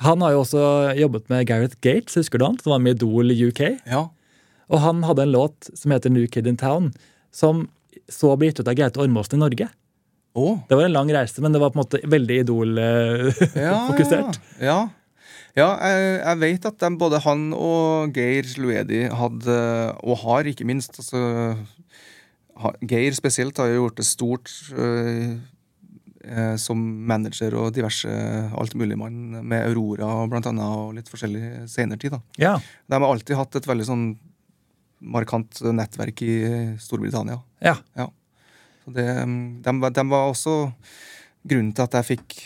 [0.00, 0.62] Han har jo også
[0.98, 2.58] jobbet med Gareth Gates, husker du han?
[2.62, 3.60] Som var med Idol UK.
[3.86, 4.08] Ja.
[4.72, 6.90] Og han hadde en låt som heter New Kid in Town,
[7.34, 7.68] som
[8.10, 9.68] så ble gitt ut av Gaute Ormåsen i Norge.
[10.32, 10.56] Oh.
[10.68, 14.40] Det var en lang reise, men det var på en måte veldig Idol-fokusert.
[14.56, 14.78] Ja, ja.
[15.58, 19.58] ja jeg, jeg vet at de, både han og Geir Luedi hadde,
[20.00, 21.20] og har ikke minst altså,
[22.88, 25.32] Geir spesielt har jo gjort det stort øh, eh,
[26.56, 28.06] som manager og diverse
[28.54, 32.14] altmuligmann med Aurora blant annet, og litt forskjellig senere tid.
[32.38, 32.56] ja.
[32.88, 34.04] De har alltid hatt et veldig sånn
[35.02, 36.34] markant nettverk i
[36.78, 37.40] Storbritannia.
[37.62, 37.76] ja.
[38.84, 39.06] Så det,
[39.62, 40.72] de, var- de var også
[41.46, 42.36] grunnen til at jeg fikk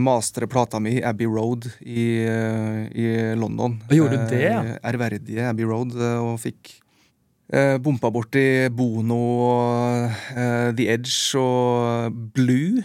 [0.00, 3.76] masterplata mi Abbey Road i, eh, i London.
[3.88, 4.62] Og gjorde du det, ja?
[4.64, 6.72] Eh, Ærverdige Abbey Road, eh, og fikk
[7.52, 9.20] eh, bompa borti Bono
[10.34, 12.82] eh, The Edge og Blue.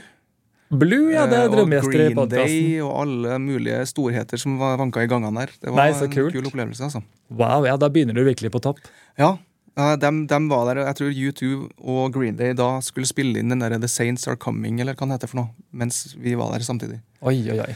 [0.70, 2.30] Blue, ja, det eh, er drømmegjester i og Green.
[2.30, 5.54] Day og alle mulige storheter som var vanka i gangene der.
[5.58, 6.34] Det var Nei, en kult.
[6.36, 7.02] kul opplevelse, altså.
[7.34, 8.82] Wow, ja, da begynner du virkelig på topp.
[9.18, 9.38] Ja,
[9.80, 10.82] De, dem, dem var der.
[10.90, 14.36] Jeg tror U2 og Green Day da skulle spille inn den der The Saints Are
[14.38, 17.00] Coming, eller hva det heter for noe, mens vi var der samtidig.
[17.22, 17.76] Oi, oi, oi.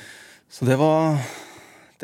[0.52, 1.18] Så det var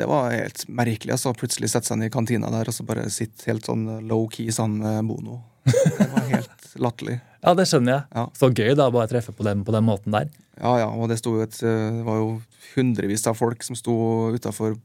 [0.00, 1.12] det var helt merkelig.
[1.12, 4.48] altså Plutselig sette seg ned i kantina der og så bare sitte helt sånn low-key
[4.54, 5.42] sammen med Bono.
[5.68, 7.18] Det var helt latterlig.
[7.42, 8.02] Ja, det skjønner jeg.
[8.14, 8.26] Ja.
[8.36, 10.28] Så gøy da, bare treffe på dem på den måten der.
[10.60, 12.28] Ja, ja, og det, et, eh, det var jo
[12.76, 13.94] hundrevis av folk som sto
[14.36, 14.76] utafor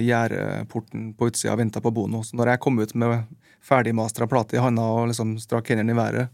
[0.00, 2.22] gjerdeporten på utsida og venta på Bono.
[2.24, 3.26] Så når jeg kom ut med
[3.66, 6.28] ferdigmastra plate i handa og liksom strakk hendene i været,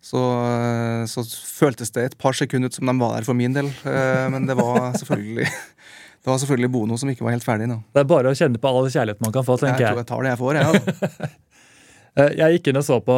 [0.00, 0.16] så,
[0.48, 3.66] eh, så føltes det et par sekunder ut som de var der for min del.
[3.84, 5.44] Eh, Men det var selvfølgelig
[6.20, 7.66] Det var selvfølgelig Bono som ikke var helt ferdig.
[7.68, 7.82] Nå.
[7.92, 10.00] Det er bare å kjenne på all kjærlighet man kan få, tenker Jeg Jeg tror
[10.00, 10.06] jeg.
[10.06, 10.66] tar det jeg får, jeg.
[10.66, 11.30] Altså.
[12.18, 13.16] Eh, Jeg gikk inn og så på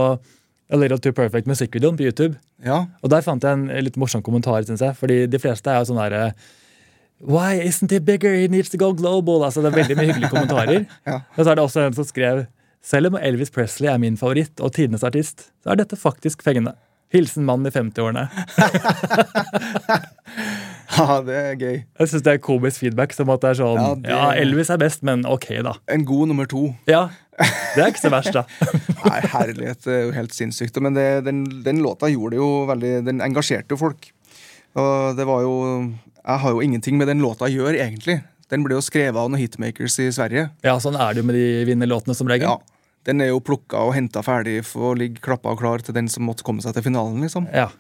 [0.70, 2.37] A Little Too Perfect musikkvideoen på YouTube.
[2.64, 2.85] Ja.
[3.03, 4.94] Og der fant jeg en litt morsom kommentar, synes jeg.
[4.96, 6.33] Fordi de fleste er jo sånn derre
[7.22, 8.33] Why isn't he bigger?
[8.35, 9.44] He needs to go global.
[9.46, 10.87] Altså, det er veldig mye hyggelige kommentarer.
[11.07, 11.20] Ja.
[11.37, 12.46] Og så er det også en som skrev
[12.83, 16.72] Selv om Elvis Presley er min favoritt og tidenes artist, så er dette faktisk fengende.
[17.14, 18.25] Hilsen mann i 50-årene.
[20.96, 21.77] ja, det er gøy.
[22.01, 23.12] Jeg synes det er komisk feedback.
[23.14, 25.77] som at det er sånn, Ja, ja, Elvis er best, men ok, da.
[25.92, 26.72] En god nummer to.
[26.90, 27.05] Ja,
[27.38, 28.42] Det er ikke så verst, da.
[29.09, 30.77] Nei, herlighet, det er jo helt sinnssykt.
[30.85, 34.11] Men det, den, den låta gjorde det jo veldig Den engasjerte jo folk.
[34.77, 35.55] Og det var jo
[36.23, 38.21] Jeg har jo ingenting med den låta å gjøre, egentlig.
[38.53, 40.51] Den ble jo skrevet av noen hitmakers i Sverige.
[40.64, 42.53] Ja, Sånn er det jo med de vinnerlåtene som regel.
[42.53, 45.97] Ja, Den er jo plukka og henta ferdig for å ligge klappa og klar til
[45.97, 47.25] den som måtte komme seg til finalen.
[47.25, 47.49] liksom.
[47.49, 47.71] Ja.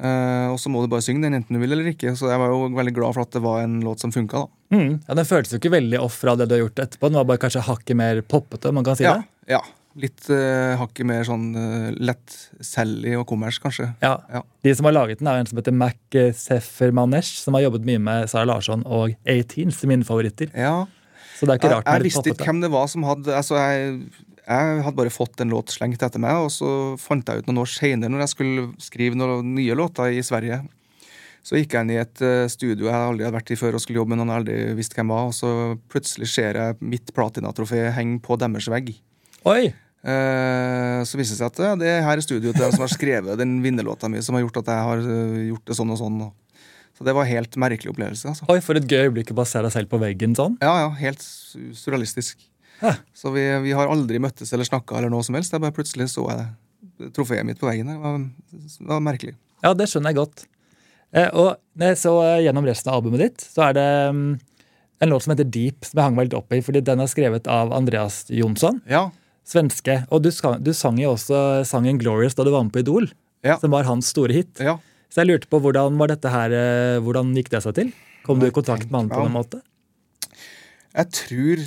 [0.00, 2.14] Eh, og så må du bare synge den enten du vil eller ikke.
[2.16, 4.44] Så jeg var jo veldig glad for at det var en låt som funka.
[4.46, 4.76] da.
[4.76, 4.94] Mm.
[5.08, 7.10] ja, Den føltes jo ikke veldig off fra det du har gjort etterpå.
[7.10, 8.72] Den var bare kanskje hakket mer poppete.
[8.72, 9.54] man kan si Ja, det.
[9.56, 9.60] ja.
[10.00, 13.88] Litt uh, hakket mer sånn uh, lett Sally og kommers, kanskje.
[14.00, 14.12] Ja.
[14.30, 14.44] Ja.
[14.62, 15.96] De som har laget den, er en som heter Mac
[16.38, 20.50] Seffermanesh, som har jobbet mye med Sara Larsson og A-Teens, mine favoritter.
[20.54, 20.86] Ja,
[21.36, 23.02] Så det er ikke Jeg, rart den er jeg visste ikke hvem det var som
[23.08, 23.94] hadde altså jeg,
[24.50, 27.62] jeg hadde bare fått en låt slengt etter meg, og så fant jeg ut noen
[27.62, 30.60] år seinere, når jeg skulle skrive noen nye låter i Sverige.
[31.46, 33.82] Så gikk jeg inn i et eh, studio jeg aldri hadde vært i før og
[33.84, 35.52] skulle jobbe med noen jeg aldri visste hvem var, og så
[35.92, 38.92] plutselig ser jeg mitt platinatrofé henge på deres vegg.
[39.48, 39.70] Oi!
[40.00, 42.92] Eh, så viser det seg at det er her i studioet til dem som har
[42.92, 46.00] skrevet den vinnerlåta mi, som har gjort at jeg har eh, gjort det sånn og
[46.02, 46.20] sånn.
[46.98, 48.28] Så det var en helt merkelig opplevelse.
[48.34, 48.50] altså.
[48.52, 50.58] Oi, For et gøy øyeblikk å bare se deg selv på veggen sånn.
[50.60, 52.49] Ja, ja, helt surrealistisk.
[52.80, 52.94] Hæ.
[53.16, 55.52] Så vi, vi har aldri møttes eller snakka eller noe som helst.
[55.52, 57.88] Jeg bare plutselig så jeg trofeet mitt på veggen.
[57.92, 58.18] Det var,
[58.52, 59.34] det var merkelig.
[59.64, 60.46] Ja, det skjønner jeg godt.
[61.12, 64.26] Eh, og når jeg så eh, gjennom resten av albumet ditt, så er det mm,
[65.04, 67.10] en låt som heter Deep, som jeg hang meg litt opp i, fordi den er
[67.10, 69.08] skrevet av Andreas Jonsson, Ja,
[69.50, 70.04] svenske.
[70.14, 70.28] Og du,
[70.62, 73.08] du sang jo også sangen Glorious da du var med på Idol,
[73.44, 73.56] Ja.
[73.58, 74.60] som var hans store hit.
[74.60, 74.76] ja.
[75.10, 77.88] Så jeg lurte på hvordan var dette her, eh, hvordan gikk det seg til?
[78.22, 79.58] Kom du i kontakt med han på noen måte?
[80.94, 81.62] Jeg tror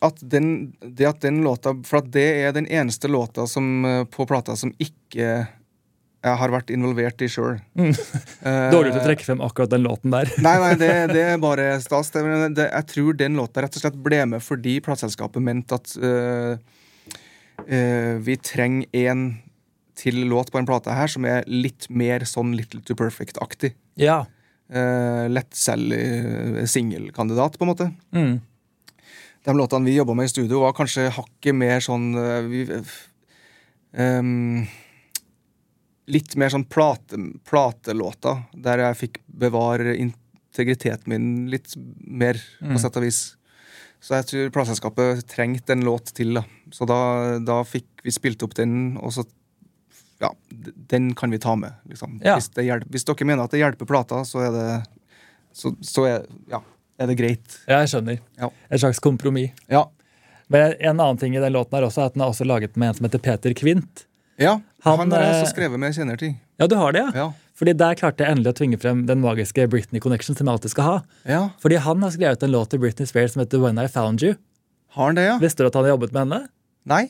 [0.00, 4.04] at den, det at den låta For at det er den eneste låta som, eh,
[4.08, 5.46] på plata som ikke
[6.20, 7.54] jeg har vært involvert i sjøl.
[7.80, 7.94] Mm.
[8.74, 10.28] Dårlig til å trekke frem akkurat den låten der.
[10.44, 12.12] Nei, nei, det, det er bare stas.
[12.12, 12.20] Det,
[12.58, 16.60] det, jeg tror den låta rett og slett ble med fordi plateselskapet mente at uh,
[17.64, 19.24] uh, vi trenger en
[20.00, 23.72] til låt på en plate her som er litt mer sånn Little to Perfect-aktig.
[24.00, 24.20] Ja.
[24.68, 27.88] Uh, Lettselg singelkandidat, på en måte.
[28.12, 28.36] Mm.
[29.44, 32.64] De låtene vi jobba med i studio, var kanskje hakket mer sånn øh, vi,
[33.96, 34.66] um,
[36.10, 42.80] Litt mer sånn plate, platelåter, der jeg fikk bevare integriteten min litt mer, på Mm.
[42.82, 43.20] sett og vis.
[44.02, 46.42] Så jeg tror plateselskapet trengte en låt til, da.
[46.72, 49.26] Så da, da fikk vi spilt opp den, og så
[50.20, 50.28] Ja,
[50.90, 52.18] den kan vi ta med, liksom.
[52.20, 52.34] Ja.
[52.36, 54.66] Hvis, hjelper, hvis dere mener at det hjelper plata, så er det
[55.56, 56.60] Så, så er, ja,
[57.00, 57.56] er det greit.
[57.66, 58.20] ja, jeg skjønner.
[58.40, 58.50] Ja.
[58.70, 59.56] Et slags kompromiss.
[59.72, 59.86] Ja.
[60.50, 62.90] Men en annen ting i den låten er også at den er også laget med
[62.90, 64.04] en som heter Peter Kvint.
[64.40, 66.34] Ja, Han, han, eh, også skrevet med kjenner til.
[66.60, 67.10] Ja, du har det, ja?
[67.14, 67.50] Ja.
[67.60, 70.72] Fordi der klarte jeg endelig å tvinge frem den magiske Britney Connection som jeg alltid
[70.72, 70.94] skal ha.
[71.28, 71.40] ja.
[71.60, 74.38] Fordi han har skrevet en låt til Britney Spears som heter When I Found You.
[74.96, 75.34] Har han det, ja?
[75.42, 76.40] Visste du at han har jobbet med henne?
[76.88, 77.02] Nei.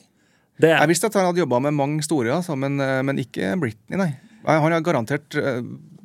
[0.61, 3.17] Det Jeg er, visste at han hadde jobba med mange store, altså, men, eh, men
[3.23, 4.11] ikke Britney, nei.
[4.43, 5.61] Nei, Han har garantert uh,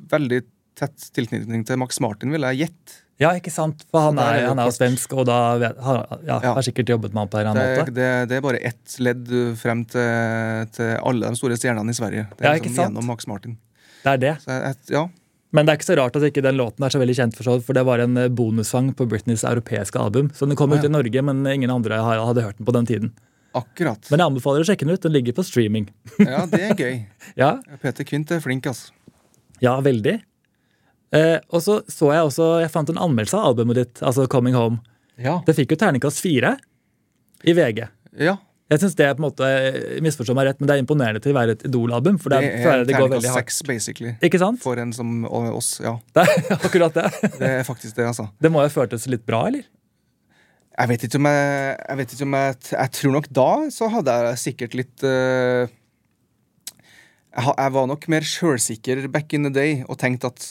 [0.09, 0.41] veldig
[0.77, 3.01] tett tilknytning til Max Martin, ville jeg gjette.
[3.19, 3.83] Ja, ikke sant?
[3.91, 7.23] For han er han er jo svensk, og da har, ja, har sikkert jobbet med
[7.25, 7.93] ham på en eller annen måte.
[7.97, 12.27] det, det er bare ett ledd frem til, til alle de store stjernene i Sverige.
[12.37, 12.91] Det er Ja, ikke liksom sant?
[12.93, 13.57] gjennom Max Martin.
[14.03, 14.33] Det er det.
[14.45, 15.07] Jeg, ja,
[15.55, 17.43] Men det er ikke så rart at ikke den låten er så veldig kjent, for,
[17.47, 20.29] så, for det var en eh, bonussang på Britneys europeiske album.
[20.37, 23.13] Så den kom ut i Norge, men ingen andre hadde hørt den på den tiden.
[23.57, 24.11] akkurat.
[24.11, 25.01] Men jeg anbefaler å sjekke den ut.
[25.01, 25.87] Den ligger på streaming.
[26.21, 26.99] Ja, det er gøy.
[27.41, 28.91] Ja, Peter Kvint er flink, altså.
[29.63, 30.19] ja veldig.
[31.15, 34.55] Eh, og så så jeg også Jeg fant en anmeldelse av albumet ditt, altså Coming
[34.57, 34.81] Home.
[35.17, 35.37] Ja.
[35.47, 36.57] Det fikk jo terningkast fire
[37.47, 37.87] i VG.
[38.19, 38.37] ja.
[38.67, 41.21] Jeg synes det er på en måte eh, misforstå meg rett, men det er imponerende
[41.23, 42.17] til å være et Idol-album.
[42.19, 43.47] For det, Det er, det går veldig hardt.
[43.47, 44.11] seks, basically.
[44.27, 44.59] Ikke sant?
[44.59, 45.93] For en som og oss, ja.
[46.17, 47.05] Det er akkurat det.
[47.39, 48.25] Det er faktisk det, altså.
[48.43, 49.63] Det må jo ha føltes litt bra, eller?
[50.77, 53.87] Jeg vet ikke om jeg Jeg, vet ikke om jeg, jeg tror nok da så
[53.95, 55.63] hadde jeg sikkert litt uh,
[57.39, 60.49] jeg, jeg var nok mer sjølsikker back in the day og tenkte at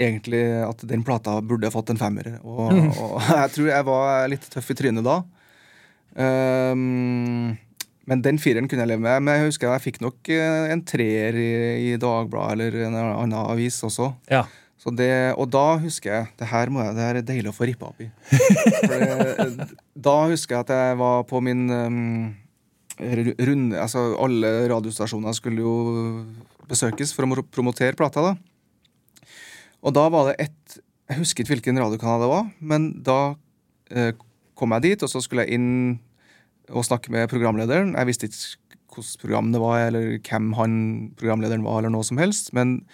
[0.00, 2.32] egentlig at den plata burde fått en femmer.
[2.40, 5.20] Og, og jeg tror jeg var litt tøff i trynet da.
[6.16, 7.52] Um,
[8.10, 9.22] men den fireren kunne jeg leve med.
[9.22, 11.52] Men jeg husker jeg fikk nok eh, en treer i,
[11.92, 14.10] i Dagbladet eller en annen avis også.
[14.32, 14.44] Ja.
[14.80, 17.56] Så det, og da husker jeg Det her, må jeg, det her er deilig å
[17.56, 18.08] få rippa opp i.
[18.90, 22.30] Det, da husker jeg at jeg var på min um,
[22.96, 25.74] runde Altså, alle radiostasjoner skulle jo
[26.70, 28.49] besøkes for å promotere plata, da.
[29.80, 30.78] Og da var det ett
[31.10, 33.34] Jeg husker ikke hvilken radiokanal det var, men da
[33.90, 34.12] eh,
[34.54, 35.98] kom jeg dit, og så skulle jeg inn
[36.70, 37.96] og snakke med programlederen.
[37.98, 40.76] Jeg visste ikke hvilket program det var, eller hvem han
[41.18, 42.52] programlederen var, eller noe som helst.
[42.54, 42.84] Men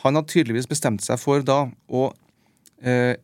[0.00, 2.06] han hadde tydeligvis bestemt seg for da å
[2.80, 3.20] eh,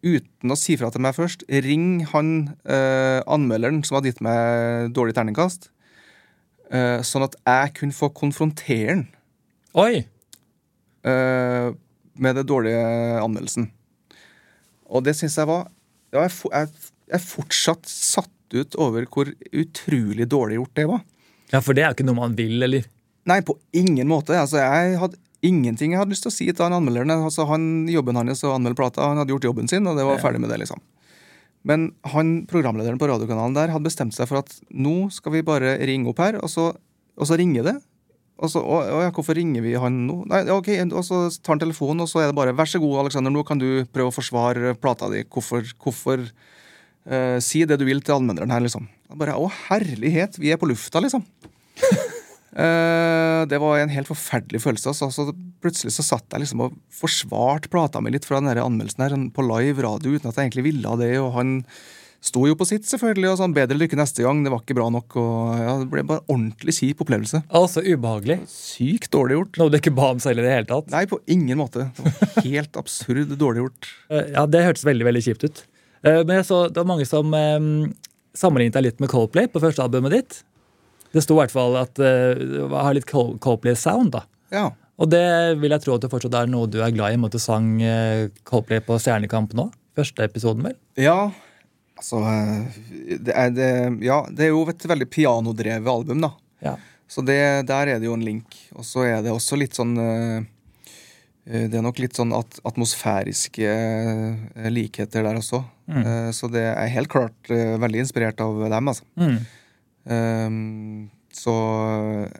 [0.00, 2.32] uten å si fra til meg først, ring han
[2.64, 5.68] eh, anmelderen som hadde gitt meg dårlig terningkast,
[6.72, 9.06] eh, sånn at jeg kunne få konfrontere han
[9.78, 10.02] Oi!
[11.06, 11.68] eh,
[12.22, 12.80] med det dårlige
[13.22, 13.70] anmeldelsen.
[14.90, 15.68] Og det syns jeg var
[16.10, 16.70] ja, jeg, jeg,
[17.10, 21.02] jeg er fortsatt satt ut over hvor utrolig dårlig gjort det var.
[21.52, 22.86] Ja, for det er ikke noe man vil, eller?
[23.30, 24.34] Nei, på ingen måte.
[24.38, 27.12] Altså, jeg hadde ingenting jeg hadde lyst til å si til han anmelderen.
[27.14, 30.18] Altså, han, jobben hans å anmelde plata, han hadde gjort jobben sin, og det var
[30.18, 30.24] Ja.
[30.24, 30.82] ferdig med det, liksom.
[31.62, 35.76] Men han, programlederen på radiokanalen der hadde bestemt seg for at nå skal vi bare
[35.78, 36.70] ringe opp her, og så,
[37.16, 37.76] og så ringer det.
[38.40, 40.22] Og så, å, ja, hvorfor ringer vi han nå?
[40.30, 43.04] Nei, ok, Og så tar han telefonen, og så er det bare 'vær så god,
[43.04, 45.26] Alexander, nå kan du prøve å forsvare plata di'.
[45.28, 48.88] Hvorfor, hvorfor uh, Si det du vil til anmelderen her, liksom.
[49.12, 51.20] Bare, Å, herlighet, vi er på lufta, liksom.
[52.56, 54.88] uh, det var en helt forferdelig følelse.
[54.88, 55.10] Altså.
[55.12, 59.16] Så plutselig så satt jeg liksom og forsvarte plata mi litt fra den anmeldelsen her
[59.36, 61.12] på live radio uten at jeg egentlig ville det.
[61.20, 61.58] Og han
[62.20, 64.88] sto jo på sitt, selvfølgelig, og sånn 'bedre lykke neste gang', det var ikke bra
[64.92, 65.16] nok.
[65.16, 67.42] Og ja, Det ble bare ordentlig kjip opplevelse.
[67.48, 68.40] Altså ubehagelig.
[68.48, 69.58] Sykt dårlig gjort.
[69.58, 70.90] Noe du ikke ba om selv i det hele tatt.
[70.92, 71.90] Nei, på ingen måte.
[71.96, 73.88] Det var helt absurd dårlig gjort.
[74.10, 75.64] Eh, Ja, det hørtes veldig veldig kjipt ut.
[76.04, 77.94] Eh, Men jeg så det var mange som um,
[78.34, 80.42] sammenlignet deg litt med Coldplay på første albumet ditt.
[81.12, 84.12] Det sto i hvert fall at det har litt Coldplay-sound.
[84.12, 84.22] da.
[84.52, 84.70] Ja.
[85.00, 87.30] Og det vil jeg tro at det fortsatt er noe du er glad i, med
[87.32, 89.70] at du sang eh, Coldplay på Stjernekamp nå.
[89.96, 90.76] Første episoden, vel?
[91.00, 91.30] Ja,
[92.00, 92.20] altså
[93.20, 93.68] det er, det,
[94.04, 96.32] Ja, det er jo et veldig pianodrevet album, da.
[96.64, 96.78] Ja.
[97.10, 98.56] Så det, der er det jo en link.
[98.76, 100.42] Og så er det også litt sånn eh,
[101.50, 105.64] eh, Det er nok litt sånn at, atmosfæriske eh, likheter der også.
[105.90, 106.04] Mm.
[106.36, 109.02] Så det er helt klart veldig inspirert av dem, altså.
[109.18, 109.40] Mm.
[110.10, 111.52] Um, så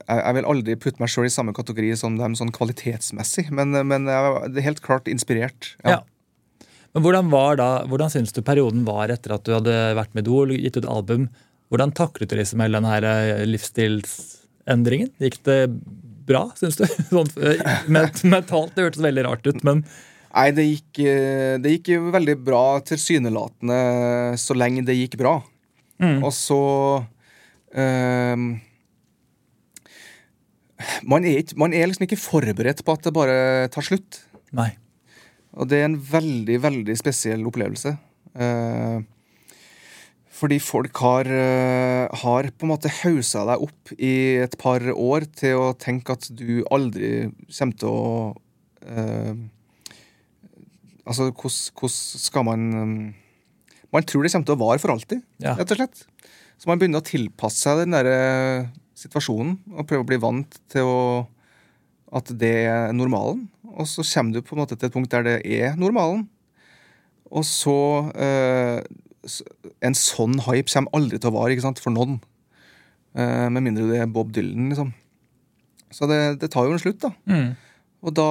[0.06, 3.74] jeg, jeg vil aldri putte meg sjøl i samme kategori som dem sånn kvalitetsmessig, men,
[3.90, 5.72] men jeg, det er helt klart inspirert.
[5.82, 5.98] Ja.
[6.94, 10.26] Men hvordan var da, hvordan syns du perioden var etter at du hadde vært med
[10.26, 11.28] Idol, gitt ut album?
[11.70, 15.12] Hvordan taklet du liksom hele denne eh, livsstilsendringen?
[15.22, 15.58] Gikk det
[16.26, 16.86] bra, syns du?
[17.12, 19.84] Sånn, eh, mentalt, det hørtes veldig rart ut, men
[20.30, 23.78] Nei, det gikk, eh, det gikk veldig bra tilsynelatende
[24.38, 25.40] så lenge det gikk bra.
[25.98, 26.20] Mm.
[26.22, 26.58] Og så
[27.74, 28.52] ehm,
[31.02, 33.40] man, er ikke, man er liksom ikke forberedt på at det bare
[33.74, 34.22] tar slutt.
[34.54, 34.70] nei.
[35.58, 37.94] Og det er en veldig, veldig spesiell opplevelse.
[38.38, 39.00] Eh,
[40.40, 45.26] fordi folk har, eh, har på en måte hausa deg opp i et par år
[45.36, 48.36] til å tenke at du aldri kommer til å
[48.86, 49.34] eh,
[51.10, 52.60] Altså, hvordan skal man
[53.90, 55.56] Man tror det kommer til å vare for alltid, Ja.
[55.56, 56.04] rett og slett.
[56.60, 60.86] Så man begynner å tilpasse seg den der situasjonen og prøve å bli vant til
[60.86, 61.26] å
[62.12, 63.48] at det er normalen.
[63.76, 66.26] Og så kommer du på en måte til et punkt der det er normalen.
[67.30, 67.76] Og så
[68.18, 68.80] eh,
[69.84, 72.18] En sånn hype kommer aldri til å vare ikke sant, for noen.
[73.14, 74.94] Eh, med mindre det er Bob Dylan, liksom.
[75.90, 77.10] Så det, det tar jo en slutt, da.
[77.30, 77.50] Mm.
[78.00, 78.30] Og da,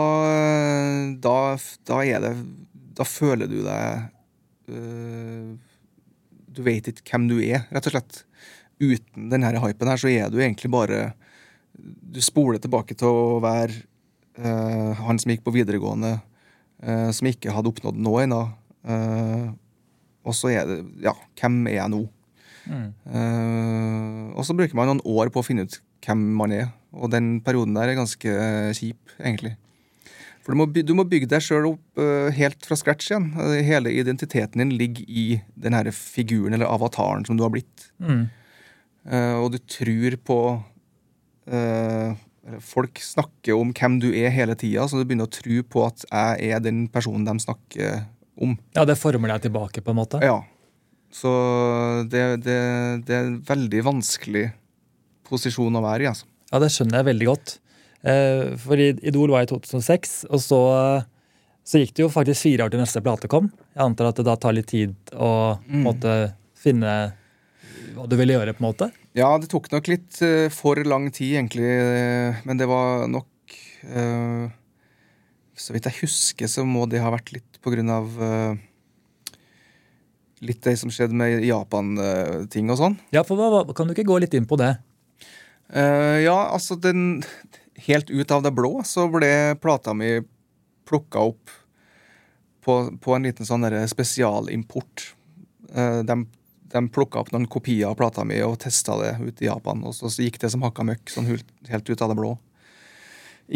[1.22, 1.36] da,
[1.86, 2.32] da er det
[2.98, 5.52] Da føler du deg øh,
[6.50, 8.24] Du vet ikke hvem du er, rett og slett.
[8.80, 11.12] Uten denne hypen her, så er du egentlig bare
[11.76, 13.84] Du spoler tilbake til å være
[14.40, 16.18] han som gikk på videregående,
[16.84, 18.44] øh, som ikke hadde oppnådd noe ennå.
[18.88, 19.50] Øh,
[20.28, 22.04] og så er det Ja, hvem er jeg nå?
[22.70, 22.90] Mm.
[23.16, 26.70] Eh, og så bruker man noen år på å finne ut hvem man er.
[26.94, 29.56] Og den perioden der er ganske eh, kjip, egentlig.
[30.44, 33.28] For du må, du må bygge deg sjøl opp uh, helt fra scratch igjen.
[33.38, 35.26] Eh, Hele identiteten din ligger i
[35.60, 37.90] den her figuren eller avataren som du har blitt.
[38.00, 38.24] Mm.
[39.06, 40.40] Uh, og du tror på
[41.50, 42.29] eh, eller
[42.66, 46.06] Folk snakker om hvem du er hele tida, så du begynner å tro på at
[46.10, 48.06] jeg er den personen de snakker
[48.42, 48.56] om.
[48.76, 50.22] Ja, det former deg tilbake, på en måte.
[50.26, 50.40] Ja.
[51.14, 51.30] Så
[52.10, 52.58] det, det,
[53.08, 54.48] det er en veldig vanskelig
[55.30, 56.26] posisjon å være i, altså.
[56.50, 57.56] Ja, det skjønner jeg veldig godt.
[58.02, 60.60] Eh, for Idol var i 2006, og så,
[61.68, 63.52] så gikk det jo faktisk fire år til neste plate kom.
[63.76, 65.32] Jeg antar at det da tar litt tid å
[65.70, 65.84] Mm.
[65.86, 66.14] måte,
[66.60, 66.94] finne
[67.96, 68.90] hva du ville gjøre, på en måte.
[69.18, 71.66] Ja, det tok nok litt eh, for lang tid, egentlig.
[71.66, 73.56] eh, men det var nok
[73.90, 74.50] eh,
[75.58, 78.20] Så vidt jeg husker, så må det ha vært litt på grunn av
[80.40, 82.94] Litt det som skjedde med Japan-ting og sånn.
[83.12, 84.70] Ja, for hva, Kan du ikke gå litt inn på det?
[85.68, 87.26] Ja, altså den
[87.90, 90.14] Helt ut av det blå så ble plata mi
[90.88, 91.52] plukka opp
[92.64, 95.04] på, på en liten sånn spesialimport.
[96.08, 96.18] De
[96.70, 99.82] de plukka opp noen kopier av plata mi og testa det ut i Japan.
[99.88, 102.36] Og så, så gikk det som hakka møkk, sånn helt, ut av det blå.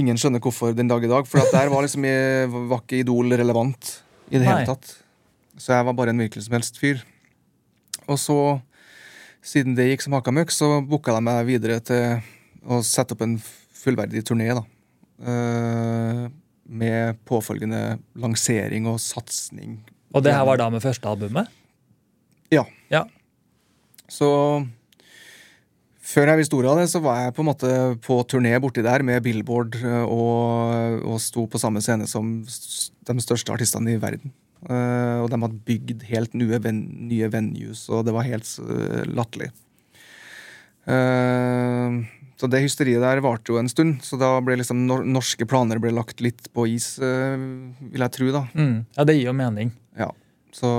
[0.01, 3.35] Ingen skjønner hvorfor den dag i dag, for der var liksom jeg, var ikke Idol
[3.37, 3.91] relevant
[4.31, 4.49] i det Nei.
[4.49, 4.95] hele tatt.
[5.61, 7.03] Så jeg var bare en hvilken som helst fyr.
[8.09, 8.37] Og så,
[9.45, 12.23] siden det gikk som hakka møkk, så booka de meg videre til
[12.65, 13.37] å sette opp en
[13.83, 14.65] fullverdig turné, da.
[15.23, 16.25] Uh,
[16.63, 19.77] med påfølgende lansering og satsing.
[20.15, 21.51] Og det her var da med første albumet?
[22.53, 22.63] Ja.
[22.93, 23.03] Ja.
[24.11, 24.29] Så
[26.03, 28.83] før jeg visste ordet av det, så var jeg på en måte på turné borti
[28.85, 34.01] der med Billboard eh, og, og sto på samme scene som de største artistene i
[34.01, 34.33] verden.
[34.63, 36.77] Uh, og de hadde bygd helt nye, ven,
[37.09, 39.49] nye venues, og det var helt uh, latterlig.
[40.87, 41.99] Uh,
[42.39, 45.81] så det hysteriet der varte jo en stund, så da ble liksom nor norske planer
[45.83, 47.35] ble lagt litt på is, uh,
[47.91, 48.45] vil jeg tro, da.
[48.55, 48.77] Mm.
[48.95, 49.75] Ja, det gir jo mening.
[49.99, 50.07] Ja.
[50.55, 50.71] Så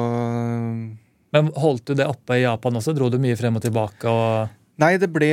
[1.35, 2.95] Men holdt du det oppe i Japan også?
[2.95, 4.11] Dro du mye frem og tilbake?
[4.11, 4.53] og...
[4.83, 5.31] Nei, det ble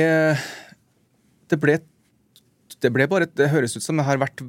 [1.50, 1.80] Det ble
[2.78, 4.44] Det ble bare Det høres ut som jeg har vært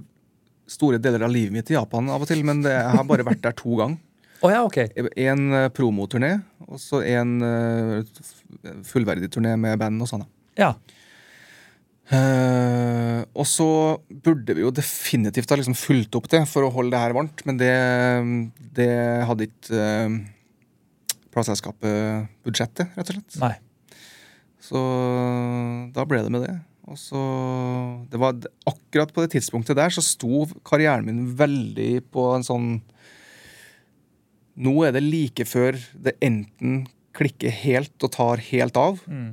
[0.70, 3.26] store deler av livet mitt i Japan av og til, men det, jeg har bare
[3.28, 3.98] vært der to ganger.
[4.40, 4.78] Oh, ja, ok.
[5.20, 6.30] En uh, promoturné,
[6.66, 8.22] og så en eh,
[8.88, 10.24] fullverdig turné med band og sånn.
[10.58, 10.72] Ja.
[12.08, 13.68] Uh, og så
[14.24, 17.44] burde vi jo definitivt ha liksom fulgt opp det for å holde det her varmt,
[17.48, 17.76] men det,
[18.80, 18.92] det
[19.28, 20.18] hadde ikke uh,
[21.34, 23.40] plateselskapet budsjettet, rett og slett.
[23.42, 23.56] Nei.
[24.64, 24.80] Så
[25.96, 26.56] da ble det med det.
[26.92, 27.20] Og så
[28.12, 32.68] det var Akkurat på det tidspunktet der så sto karrieren min veldig på en sånn
[34.64, 36.84] Nå er det like før det enten
[37.18, 39.00] klikker helt og tar helt av.
[39.10, 39.32] Mm.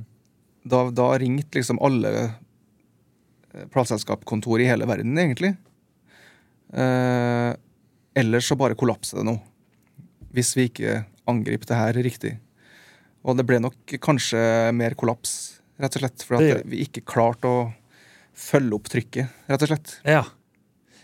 [0.65, 5.51] Da, da ringte liksom alle eh, plateselskapskontor i hele verden, egentlig.
[6.73, 7.51] Eh,
[8.17, 9.35] ellers så bare kollapser det nå.
[10.33, 12.35] Hvis vi ikke angriper det her riktig.
[13.21, 14.41] Og det ble nok kanskje
[14.73, 16.25] mer kollaps, rett og slett.
[16.25, 17.63] For at vi ikke klarte å
[18.37, 19.97] følge opp trykket, rett og slett.
[20.07, 20.23] Ja.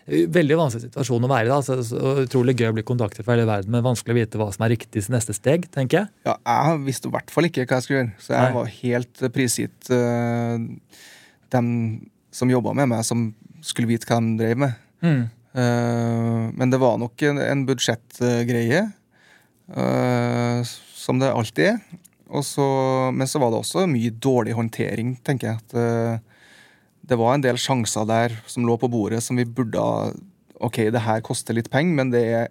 [0.08, 1.52] Veldig vanskelig situasjon å være i.
[1.52, 4.40] da, så, så Utrolig gøy å bli kontaktet fra hele verden, men vanskelig å vite
[4.40, 6.12] hva som er riktig neste steg, tenker jeg.
[6.30, 8.56] Ja, jeg visste i hvert fall ikke hva jeg skulle gjøre, så jeg Nei.
[8.56, 10.56] var helt eh, prisgitt uh,
[11.54, 11.68] dem
[12.32, 13.28] som jobba med meg, som
[13.66, 14.80] skulle vite hva de drev med.
[15.04, 15.26] Mm.
[15.58, 18.86] Uh, men det var nok en, en budsjettgreie,
[19.76, 21.80] som det alltid er.
[22.30, 25.56] Og så- men så var det også mye dårlig håndtering, tenker jeg.
[25.58, 26.20] At, eh,
[27.06, 30.12] det var en del sjanser der som lå på bordet som vi burde ha
[30.60, 32.48] Ok, det her koster litt penger, men det er,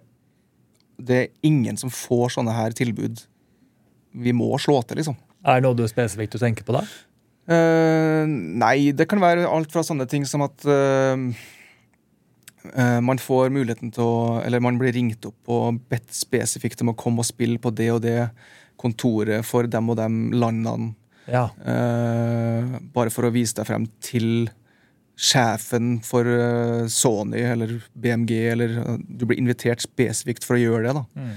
[0.97, 3.25] det er ingen som får sånne her tilbud.
[4.15, 5.17] Vi må slå til, liksom.
[5.43, 6.85] Er det noe du spesifikt du tenker på da?
[7.51, 10.71] Uh, nei, det kan være alt fra sånne ting som at eh,
[11.19, 11.47] eh,
[13.03, 16.97] man får muligheten til å Eller man blir ringt opp og bedt spesifikt om å
[16.97, 18.29] komme og spille på det og det
[18.77, 20.93] kontoret for dem og dem landene.
[21.27, 21.49] Ja.
[21.59, 24.47] Uh, bare for å vise deg frem til
[25.17, 30.83] sjefen for eh, Sony eller BMG, eller eh, Du blir invitert spesifikt for å gjøre
[30.85, 31.01] det, da.
[31.17, 31.31] Mm.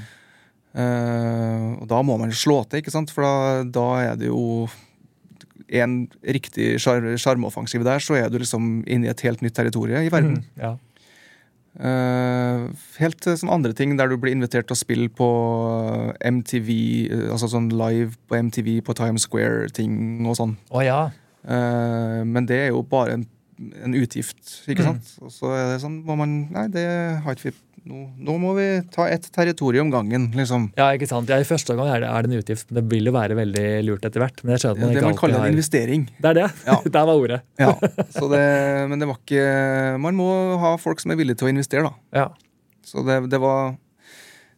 [0.70, 3.10] Uh, og da må man slå til, ikke sant?
[3.10, 4.68] for da, da er det jo
[5.80, 10.04] en riktig sjar- sjarmoffensiv der, så er du liksom inne i et helt nytt territorium
[10.04, 10.42] i verden.
[10.44, 10.60] Mm.
[10.60, 10.74] Ja.
[11.78, 12.64] Eh,
[12.98, 15.28] helt til sånne andre ting der du blir invitert til å spille på
[16.18, 16.70] MTV,
[17.10, 20.56] eh, altså sånn live på MTV på Times Square-ting og sånn.
[20.74, 21.10] Oh, ja.
[21.46, 23.26] Eh, men det er jo bare en,
[23.84, 24.88] en utgift, ikke Mm.
[24.90, 25.14] sant?
[25.22, 26.84] Og så er det sånn må man Nei, det
[27.22, 27.56] har ikke vi
[27.88, 30.68] nå, nå må vi ta ett territorium gangen, liksom.
[30.78, 31.30] Ja, ikke sant?
[31.32, 33.36] Ja, I første omgang er det, er det en utgift, men det vil jo være
[33.38, 34.42] veldig lurt etter hvert.
[34.44, 34.98] Men jeg skjønner at Ja, har...
[35.00, 36.08] det man kaller en investering.
[36.18, 36.48] Det er det.
[36.66, 36.78] Ja.
[36.96, 37.40] Der var ordet.
[37.60, 37.72] Ja,
[38.12, 38.42] så det,
[38.90, 39.44] men det var ikke
[40.02, 42.20] Man må ha folk som er villige til å investere, da.
[42.24, 42.26] Ja.
[42.86, 43.76] Så det, det var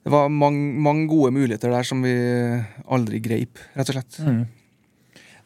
[0.03, 2.11] det var mange, mange gode muligheter der som vi
[2.91, 4.19] aldri greip, rett og slett.
[4.27, 4.41] Mm.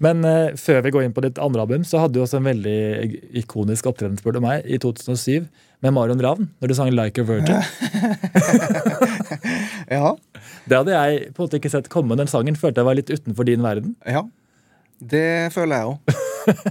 [0.03, 2.49] Men uh, før vi går inn på ditt andre album, så hadde du også en
[2.51, 2.81] veldig
[3.43, 5.47] ikonisk opptreden spør du meg, i 2007
[5.85, 7.63] med Marion Ravn, når du sang 'Like a Virgin'.
[9.87, 10.17] Ja,
[10.67, 12.17] Det hadde jeg på en måte ikke sett komme.
[12.19, 13.95] Den sangen følte jeg var litt utenfor din verden.
[14.07, 14.25] ja.
[14.97, 15.99] Det føler jeg òg.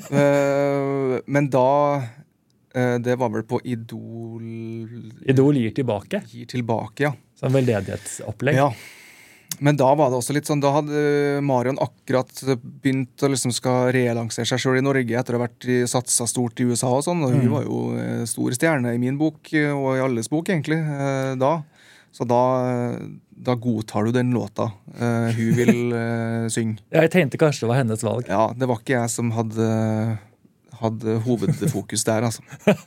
[1.34, 1.70] men da
[2.02, 4.48] uh, Det var vel på Idol
[5.30, 7.12] Idol gir tilbake, Gir tilbake, ja.
[7.38, 8.58] som veldedighetsopplegg.
[8.58, 8.72] Ja.
[9.60, 12.32] Men da var det også litt sånn, da hadde Marion akkurat
[12.82, 16.60] begynt å liksom skal relansere seg sjøl i Norge etter å ha vært satsa stort
[16.60, 17.24] i USA og sånn.
[17.24, 17.52] Og hun Mm.
[17.54, 21.36] var jo eh, stor stjerne i min bok, eh, og i alles bok, egentlig, eh,
[21.36, 21.62] da.
[22.16, 22.42] Så da,
[23.36, 25.74] da godtar du den låta eh, hun vil
[26.48, 26.50] synge.
[26.56, 26.78] synge.
[26.96, 28.28] Jeg tenkte kanskje det var hennes valg.
[28.32, 29.68] Ja, det var ikke jeg som hadde,
[30.82, 32.42] hadde hovedfokus der, altså.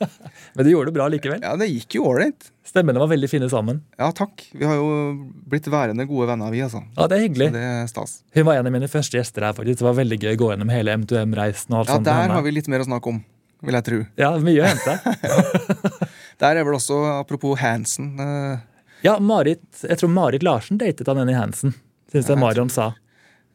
[0.55, 1.41] Men du gjorde det bra likevel.
[1.43, 2.49] Ja, det gikk jo ålreit.
[2.69, 3.79] Stemmene var veldig fine sammen.
[3.97, 4.43] Ja, takk.
[4.53, 4.89] Vi har jo
[5.49, 6.83] blitt værende gode venner, vi, altså.
[6.97, 7.49] Ja, Det er Så hyggelig.
[7.55, 8.13] det er stas.
[8.37, 9.53] Hun var en av mine første gjester her.
[9.57, 9.81] faktisk.
[9.81, 11.73] Det var veldig gøy å gå gjennom hele M2M-reisen.
[11.73, 13.23] og alt Ja, sånt Ja, der har vi litt mer å snakke om,
[13.65, 13.99] vil jeg tro.
[14.21, 14.97] Ja, mye å hente.
[16.39, 18.59] Der er vel også, apropos Hansen eh,
[19.03, 21.73] Ja, Marit, Jeg tror Marit Larsen datet han Nenny Hansen,
[22.11, 22.93] syns jeg Marion sa.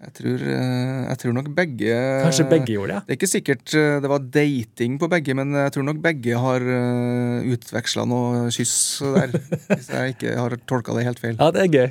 [0.04, 1.94] Jeg tror, eh, jeg tror nok begge
[2.24, 3.00] Kanskje begge gjorde det?
[3.06, 6.40] Det er ikke sikkert eh, det var dating på begge, men jeg tror nok begge
[6.44, 8.74] har uh, utveksla noe kyss
[9.14, 9.32] der.
[9.70, 11.38] hvis jeg ikke har tolka det helt feil.
[11.40, 11.88] Ja, det er gøy.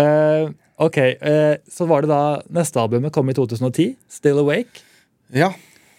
[0.00, 0.48] uh,
[0.88, 2.22] ok, uh, så var det da
[2.60, 4.84] neste albumet kom i 2010, Still Awake.
[5.36, 5.52] Ja.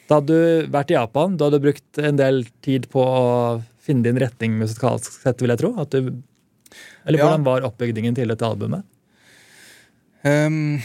[0.10, 3.26] Da hadde du vært i Japan, du hadde brukt en del tid på å
[3.86, 5.76] finne din retning musikalsk sett, vil jeg tro.
[5.86, 5.99] Du,
[7.05, 7.28] eller Ja.
[7.28, 8.88] hvordan var oppbyggingen til dette albumet?
[10.28, 10.80] Ehm,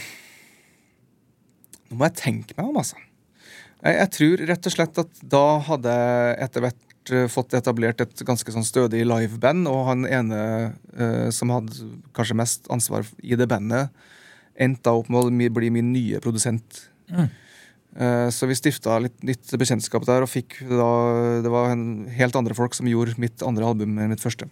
[1.89, 2.99] nå må jeg tenke meg om, altså.
[3.83, 8.03] Jeg, jeg tror rett og slett at da hadde jeg etter hvert eh, fått etablert
[8.05, 10.41] et ganske sånn stødig liveband, og han ene
[10.97, 13.93] uh, som hadde kanskje mest ansvar i det bandet,
[14.55, 16.85] endte opp med å bli min nye produsent.
[17.11, 17.27] Mm.
[17.95, 20.89] Eh, så vi stifta litt nytt bekjentskap der, og fikk da
[21.45, 24.49] Det var en helt andre folk som gjorde mitt andre album enn mitt første.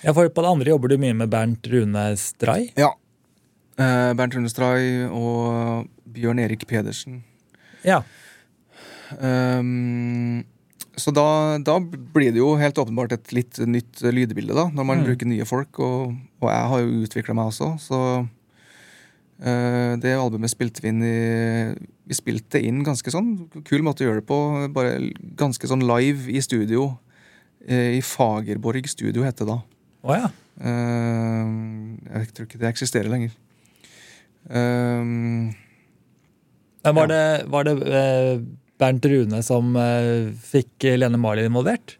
[0.00, 2.70] Ja, for På det andre jobber du mye med Bernt Rune Stray.
[2.78, 2.94] Ja.
[3.78, 7.22] Eh, Bernt Rune Stray og Bjørn Erik Pedersen.
[7.84, 8.02] Ja.
[9.20, 10.44] Um,
[10.96, 15.02] så da, da blir det jo helt åpenbart et litt nytt lydbilde, da, når man
[15.02, 15.04] Mm.
[15.10, 15.78] bruker nye folk.
[15.78, 18.00] Og, og jeg har jo utvikla meg også, så
[19.44, 24.08] uh, det albumet spilte vi inn i Vi spilte inn ganske sånn kul måte å
[24.08, 24.40] gjøre det på.
[24.72, 26.94] Bare ganske sånn live i studio.
[27.68, 29.60] Uh, I Fagerborg studio, heter det da.
[30.06, 30.28] Oh, ja.
[30.62, 31.46] uh,
[32.14, 33.34] jeg tror ikke det eksisterer lenger.
[36.86, 38.40] Men var det, var det eh,
[38.78, 41.96] Bernt Rune som eh, fikk Lene Marli involvert?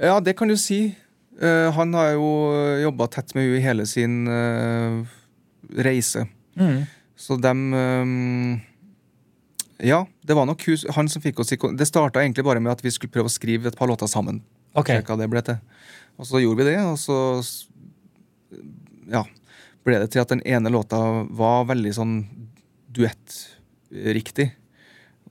[0.00, 0.94] Ja, det kan du si.
[1.40, 2.30] Eh, han har jo
[2.82, 4.16] jobba tett med henne i hele sin
[5.76, 6.26] reise.
[6.56, 6.84] Mm.
[7.16, 7.60] Så dem
[9.82, 10.64] Ja, det var nok
[10.94, 13.32] han som fikk oss i Det starta egentlig bare med at vi skulle prøve å
[13.32, 14.42] skrive et par låter sammen.
[14.72, 14.88] Ok.
[14.88, 15.60] Se hva det ble til.
[16.16, 17.18] Og så gjorde vi det, og så
[19.12, 19.24] ja,
[19.86, 20.98] ble det til at den ene låta
[21.30, 22.16] var veldig sånn
[22.92, 24.50] duettriktig.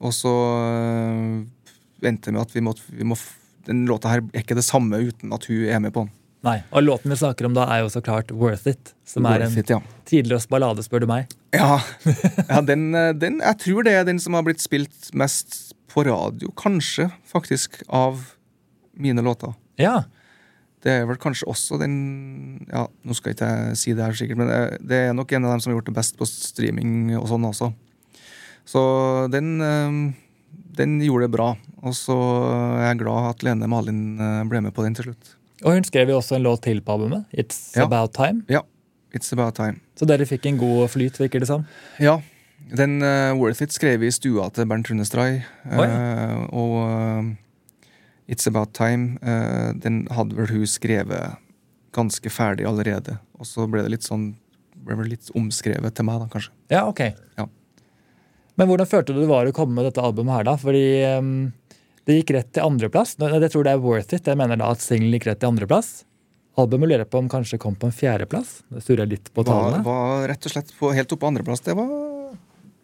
[0.02, 1.44] Og så øh,
[2.02, 3.18] endte det med at vi måtte, vi må,
[3.68, 6.12] den låta her er ikke det samme uten at hun er med på den.
[6.42, 8.96] Nei, Og låten vi snakker om da, er jo så klart Worth It.
[9.06, 9.78] Som er en Worth it, ja.
[10.10, 11.30] tidløs ballade, spør du meg.
[11.54, 11.76] Ja,
[12.50, 16.02] ja den, øh, den, jeg tror det er den som har blitt spilt mest på
[16.08, 18.18] radio, kanskje, faktisk, av
[18.98, 19.54] mine låter.
[19.78, 20.02] Ja.
[20.82, 24.40] Det er vel kanskje også den Ja, nå skal ikke jeg si det her sikkert,
[24.40, 24.48] men
[24.82, 27.46] det- er nok en av dem som har gjort det best på streaming og sånn
[27.46, 27.72] også.
[28.66, 30.14] Så den, eh,
[30.76, 31.56] den gjorde det bra.
[31.82, 32.14] Og så
[32.78, 35.36] er jeg glad at Lene Malin eh, ble med på den til slutt.
[35.64, 37.26] Og hun skrev jo også en låt til på albumet.
[37.32, 37.84] It's Ja.
[37.84, 38.42] About Time.
[38.48, 38.62] Ja.
[39.14, 39.80] It's about time.
[39.98, 41.66] Så dere fikk en god flyt, virker det som.
[42.00, 42.18] Ja.
[42.72, 47.36] Den uh, Worth It skrev vi i stua til Bernt Rune Uh, eh, og eh,
[48.32, 51.36] It's About Time, eh, den hadde vel hun skrevet
[51.92, 53.18] ganske ferdig allerede.
[53.38, 54.30] Og så ble det litt sånn
[54.82, 56.50] ble vel litt omskrevet til meg, da, kanskje.
[56.72, 57.02] Ja, ok.
[57.38, 57.44] Ja.
[58.58, 60.56] Men hvordan følte du det var å komme med dette albumet her, da?
[60.58, 60.86] Fordi
[61.20, 61.52] um,
[62.08, 63.14] det gikk rett til andreplass.
[63.20, 64.26] Jeg tror det er worth it.
[64.26, 65.92] Jeg mener da at singelen gikk rett til andreplass.
[66.58, 68.58] Albumet lurer jeg på om kanskje kom på en fjerdeplass.
[68.74, 69.84] Det surrer litt på Var, tallene.
[69.86, 71.62] var rett og slett på, helt oppe på andreplass.
[71.64, 71.92] Det var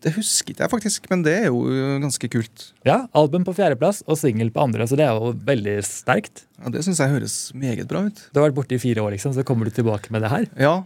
[0.05, 1.63] Det husker ikke jeg faktisk, men det er jo
[2.05, 2.69] ganske kult.
[2.87, 6.45] Ja, Album på fjerdeplass og singel på andre, så det er jo veldig sterkt.
[6.61, 8.21] Ja, Det syns jeg høres meget bra ut.
[8.31, 10.47] Du har vært borte i fire år, liksom, så kommer du tilbake med det her.
[10.59, 10.77] Ja.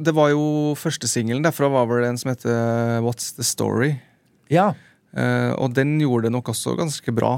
[0.00, 3.94] Det var jo første singelen derfra var vel en som heter What's The Story.
[4.52, 4.72] Ja,
[5.14, 7.36] Eh, og den gjorde det nok også ganske bra.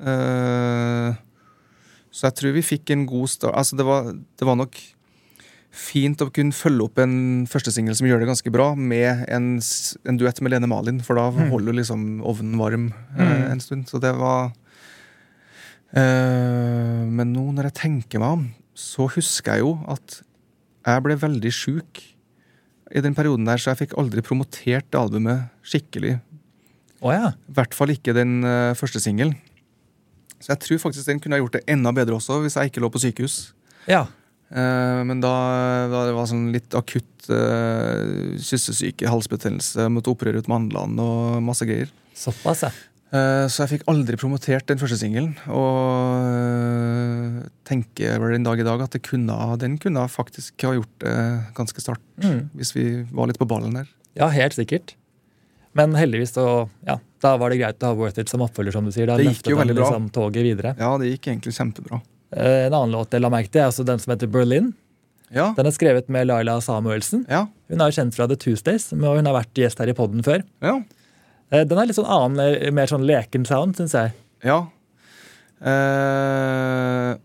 [0.00, 1.16] Eh,
[2.08, 3.54] så jeg tror vi fikk en god start.
[3.54, 4.78] Altså, det var, det var nok
[5.70, 9.50] fint å kunne følge opp en førstesingel som gjør det ganske bra, med en,
[10.08, 11.50] en duett med Lene Malin, for da Mm.
[11.52, 12.86] holder liksom ovnen varm
[13.18, 13.50] eh, Mm.
[13.52, 13.84] en stund.
[13.88, 14.52] Så det var
[15.94, 18.46] eh, Men nå når jeg tenker meg om,
[18.78, 20.20] så husker jeg jo at
[20.88, 22.02] jeg ble veldig sjuk
[22.94, 26.20] i den perioden der, så jeg fikk aldri promotert albumet skikkelig.
[27.02, 27.34] Oh, ja.
[27.48, 29.34] I hvert fall ikke den uh, første singelen.
[30.40, 32.80] Så jeg tror faktisk den kunne ha gjort det enda bedre også, hvis jeg ikke
[32.80, 33.52] lå på sykehus.
[33.90, 34.06] Ja,
[34.50, 35.32] men da,
[35.92, 41.66] da det var sånn litt akutt uh, kyssesyke, halsbetennelse, måtte operere ut mandlene og masse
[41.68, 41.90] greier.
[42.16, 42.70] såpass, ja.
[43.08, 45.30] Uh, så jeg fikk aldri promotert den første singelen.
[45.48, 50.74] Og uh, tenker vel den dag i dag at det kunne, den kunne faktisk ha
[50.76, 51.14] gjort det
[51.56, 52.48] ganske start, Mm.
[52.58, 52.84] hvis vi
[53.14, 53.86] var litt på ballen der.
[54.18, 54.96] Ja, helt sikkert.
[55.78, 58.84] Men heldigvis så, ja, da var det greit å ha Worth It som oppfølger, som
[58.88, 59.06] du sier.
[59.06, 59.86] Da Det gikk jo veldig bra.
[59.86, 60.72] liksom toget videre.
[60.80, 62.00] Ja, det gikk egentlig kjempebra.
[62.32, 64.74] Eh, En annen låt jeg la merke til, er altså den som heter Berlin.
[65.30, 67.26] Ja, Den er skrevet med Laila Samuelsen.
[67.28, 69.92] ja, Hun er jo kjent fra The Tuesdays, og hun har vært gjest her i
[69.96, 70.42] podden før.
[70.62, 70.82] ja.
[71.50, 74.12] Eh, Den er litt sånn annen, mer sånn leken sound, syns jeg.
[74.44, 74.66] Ja.
[75.60, 77.16] Eh,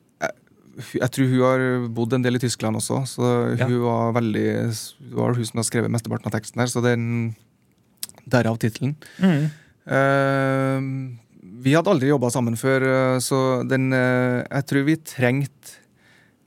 [1.00, 5.14] jeg- tror hun har bodd en del i Tyskland også, så hun var veldig Det
[5.14, 7.36] var hun som har skrevet mesteparten av teksten her, så den
[8.28, 8.96] Derav tittelen.
[9.20, 9.52] Mm.
[9.86, 11.20] Eh,
[11.64, 15.80] vi hadde aldri jobba sammen før, eh, så den eh, Jeg tror vi trengte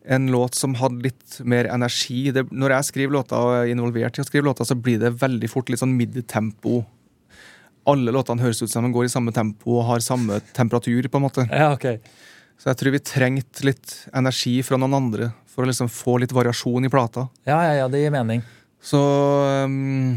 [0.06, 2.30] en låt som hadde litt mer energi.
[2.30, 5.16] Det, når jeg skriver låter og er involvert i å skrive låter, så blir det
[5.18, 6.84] veldig fort litt sånn midtempo.
[7.90, 11.08] Alle låtene høres ut som de går i samme tempo og har samme temperatur.
[11.10, 11.46] på en måte.
[11.50, 11.98] Ja, okay.
[12.56, 16.34] Så jeg tror vi trengte litt energi fra noen andre for å liksom få litt
[16.34, 17.26] variasjon i plata.
[17.48, 18.44] Ja, ja, ja, det gir mening.
[18.80, 19.00] Så
[19.66, 20.16] um,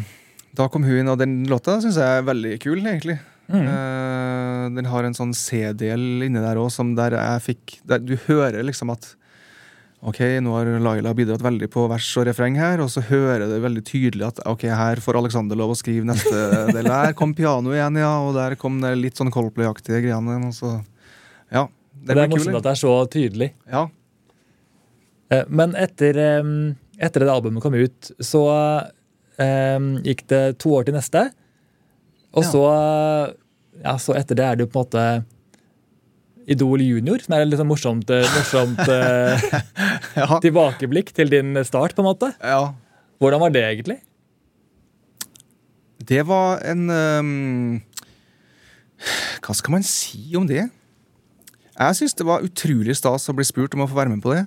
[0.56, 3.18] da kom hun inn, og den låta syns jeg er veldig kul, egentlig.
[3.50, 3.64] Mm.
[3.66, 8.14] Eh, den har en sånn C-del inni der òg, som der jeg fikk der Du
[8.28, 9.16] hører liksom at
[10.06, 13.58] Ok, nå har Laila bidratt veldig på vers og refreng her, og så hører det
[13.60, 16.44] veldig tydelig at ok, her får Alexander lov å skrive neste
[16.76, 16.88] del.
[16.88, 20.38] Der kom piano igjen, ja, og der kom det litt sånn Coldplay-aktige greiene.
[20.48, 20.78] Og så,
[21.52, 22.60] ja, Det, det er morsomt kul.
[22.62, 23.50] at det er så tydelig.
[23.68, 23.84] Ja.
[25.36, 26.54] Eh, Men etter, eh,
[27.04, 28.46] etter det albumet kom ut, så
[29.36, 31.26] um, gikk det to år til neste.
[32.38, 32.64] Og så,
[33.82, 35.06] ja, så etter det er det jo på en måte
[36.50, 39.50] Idol junior, som er et litt sånn morsomt, eh, morsomt eh,
[40.18, 40.40] ja.
[40.42, 41.94] tilbakeblikk til din start.
[41.94, 42.34] på en måte.
[42.42, 42.72] ja.
[43.20, 43.98] Hvordan var det egentlig?
[46.10, 47.82] Det var en um,
[49.44, 50.70] Hva skal man si om det?
[51.76, 54.32] Jeg syns det var utrolig stas å bli spurt om å få være med på
[54.32, 54.46] det.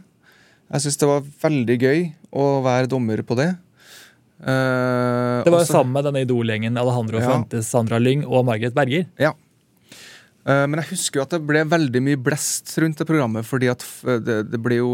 [0.72, 2.00] Jeg syns det var veldig gøy
[2.32, 3.50] å være dommer på det.
[4.40, 7.28] Eh, Det var jo sammen med denne Idol-gjengen Alejandro Ja.
[7.30, 9.06] Fuentes, Sandra Lyng og Margaret Berger.
[9.20, 9.32] Ja.
[10.42, 13.68] Uh, men jeg husker jo at det ble veldig mye blest rundt det programmet, fordi
[13.70, 14.88] at f- det, det ble jo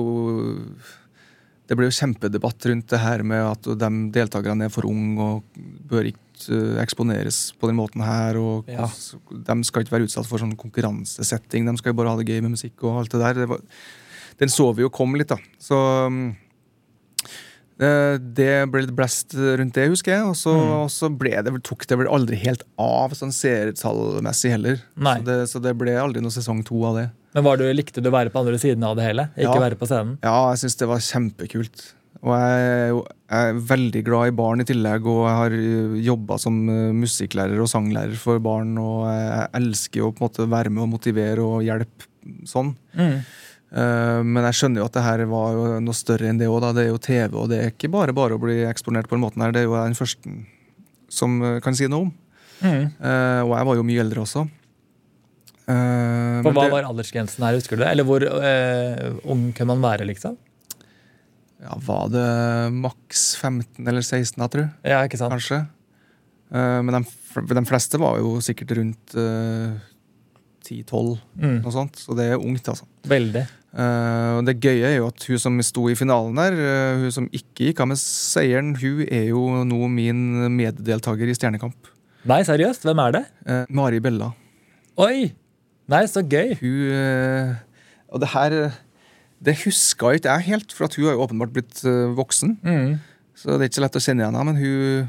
[1.69, 5.43] Det ble jo kjempedebatt rundt det her med at de deltakerne er for unge og
[5.89, 8.37] bør ikke eh, eksponeres på den måten her.
[8.41, 8.87] og Ja.
[8.89, 12.41] De skal ikke være utsatt for sånn konkurransesetting, de skal jo bare ha det gøy
[12.41, 13.35] med musikk og alt det der.
[13.43, 13.61] Det var,
[14.41, 15.37] den så vi jo kom litt, da.
[15.61, 15.77] Så
[16.09, 16.48] mm, eh,
[17.79, 20.25] det ble litt blest rundt det, husker jeg.
[20.27, 20.89] Og så, Mm.
[21.47, 24.81] det, tok det vel aldri helt av sånn seertallmessig heller.
[24.99, 27.11] Så det, så det ble aldri noe sesong to av det.
[27.35, 29.29] Men var du, Likte du å være på andre siden av det hele?
[29.37, 29.61] Ikke Ja.
[29.69, 30.19] være på scenen?
[30.25, 31.93] Ja, jeg syns det var kjempekult.
[32.21, 35.51] Og jeg, jeg er veldig glad i barn i tillegg, og jeg har
[36.03, 40.49] jobba som eh, musikklærer og sanglærer for barn, og jeg elsker å på en måte
[40.51, 42.09] være med og motivere og hjelpe
[42.45, 42.73] sånn.
[42.99, 43.21] Mm.
[43.73, 46.63] Eh, Men jeg skjønner jo at det her var jo noe større enn det òg.
[46.75, 49.25] Det er jo TV, og det er ikke bare bare å bli eksponert på den
[49.27, 49.53] måten her.
[49.53, 50.37] Det er jo jeg den første
[51.09, 52.13] som eh, kan si noe om.
[52.63, 52.87] Mm.
[53.01, 54.49] Eh, Og jeg var jo mye eldre også.
[55.69, 57.91] Eh, For Hva det- var aldersgrensen her, husker du det?
[57.93, 60.37] Eller hvor eh, ung kan man være, liksom?
[61.61, 65.33] Ja, Var det maks 15 eller 16, jeg tror Ja, ikke sant?
[65.35, 65.67] Kanskje.
[66.51, 69.75] Men de, de fleste var jo sikkert rundt eh,
[70.65, 71.59] 10-12, Mm.
[71.63, 71.97] noe sånt.
[71.99, 72.87] Så det er ungt, altså.
[73.05, 73.43] Veldig.
[73.69, 77.13] Eh, og det gøye er jo at hun som sto i finalen der, uh, hun
[77.13, 80.23] som ikke gikk av med seieren, hun er jo nå min
[80.57, 81.91] meddeltaker i Stjernekamp.
[82.29, 82.87] Nei, seriøst?
[82.89, 83.23] Hvem er det?
[83.45, 84.31] Uh, Mari Bella.
[84.99, 85.29] Oi!
[85.89, 86.57] Nei, så gøy.
[86.61, 87.55] Hun
[88.13, 88.55] Og det her
[89.41, 91.81] Det huska ikke jeg helt, for at hun har jo åpenbart blitt
[92.19, 92.59] voksen.
[92.61, 92.99] Mm.
[93.39, 95.07] Så det er ikke så lett å kjenne igjen henne, men hun,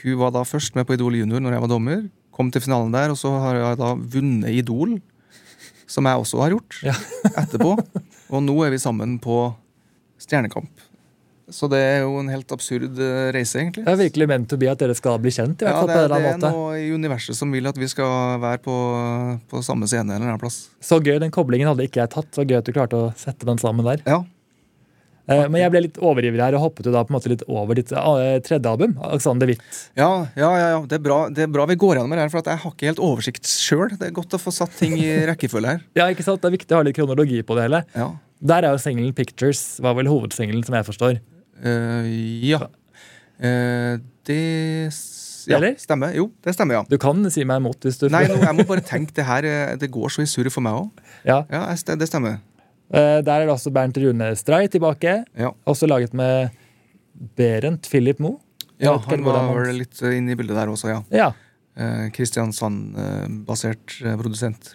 [0.00, 2.00] hun var da først med på Idol junior når jeg var dommer.
[2.32, 4.96] Kom til finalen der, og så har jeg da vunnet Idol,
[5.88, 6.94] som jeg også har gjort Ja.
[7.42, 7.72] etterpå.
[8.28, 9.40] Og nå er vi sammen på
[10.20, 10.84] Stjernekamp.
[11.48, 13.80] Så det er jo en helt absurd eh, reise, egentlig.
[13.86, 15.62] Det er virkelig ment to be at dere skal bli kjent.
[15.62, 16.50] i hvert Ja, fall det, en det eller er måte.
[16.52, 18.74] noe i universet som vil at vi skal være på,
[19.48, 20.58] på samme scene eller en plass.
[20.84, 22.28] Så gøy, Den koblingen hadde ikke jeg tatt.
[22.36, 24.02] Så gøy at du klarte å sette den sammen der.
[24.04, 24.18] Ja,
[25.28, 27.76] Men jeg ble litt overivrig her og hoppet jo da på en måte litt over
[27.76, 28.94] ditt eh, tredje album.
[29.04, 29.82] Alexander Witt.
[29.98, 30.08] Ja,
[30.38, 30.78] ja, ja.
[30.88, 32.72] Det, er bra, det er bra vi går gjennom det her, for at jeg har
[32.72, 33.92] ikke helt oversikt sjøl.
[33.92, 35.84] Det er godt å få satt ting i rekkefølge her.
[35.98, 36.40] Ja, ikke sant?
[36.40, 37.84] Det er viktig å ha litt kronologi på det hele.
[37.98, 38.08] Ja.
[38.54, 41.20] Der er jo singelen 'Pictures' var vel hovedsingelen, som jeg forstår.
[41.58, 42.06] Uh,
[42.46, 42.64] ja.
[43.38, 43.98] Uh,
[44.28, 44.42] det
[45.48, 45.74] ja, Eller?
[45.80, 46.12] stemmer.
[46.16, 46.82] Jo, det stemmer, ja.
[46.88, 49.46] Du kan si meg imot hvis du Nei, nå, jeg må bare tenke det her
[49.48, 51.02] eh, Det går så i surr for meg òg.
[51.28, 51.40] Ja.
[51.52, 52.40] Ja, det stemmer.
[52.90, 55.24] Eh, Der er det også Bernt Rune Stray tilbake.
[55.36, 56.50] Ja, Også laget med
[57.36, 58.38] Berent Philip Moe.
[58.80, 61.02] Ja han var vel litt eh, inne i bildet der også, ja.
[61.10, 61.32] Ja.
[62.58, 64.74] Kristiansand-basert eh, produsent.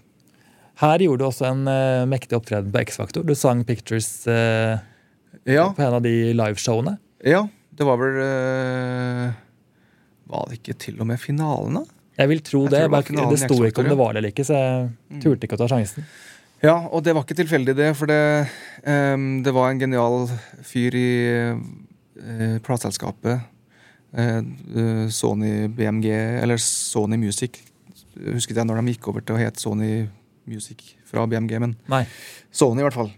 [0.81, 1.63] Her gjorde du også en
[2.09, 3.23] mektig opptreden på X-Faktor.
[3.27, 4.79] Du sang 'Pictures' eh,
[5.45, 6.97] Ja, på en av de liveshowene.
[7.25, 9.31] ja, det var vel eh,
[10.29, 11.83] Var det ikke til og med finalen, da?
[12.17, 12.91] Jeg vil tro Jeg det.
[12.91, 15.21] det Det sto ikke om det var det eller ikke, så jeg Mm.
[15.21, 16.03] turte ikke å ta sjansen.
[16.63, 17.89] Ja, og det var ikke tilfeldig, det.
[17.99, 18.47] For det,
[18.87, 20.29] um, det var en genial
[20.63, 21.09] fyr i
[21.43, 23.49] uh, plateselskapet.
[24.13, 26.05] eh, Sony BMG,
[26.43, 27.57] eller Sony Music.
[28.13, 30.05] Husket jeg når de gikk over til å hete Sony
[30.45, 32.03] Music fra BMG, men Nei.
[32.53, 33.11] Sony i hvert fall.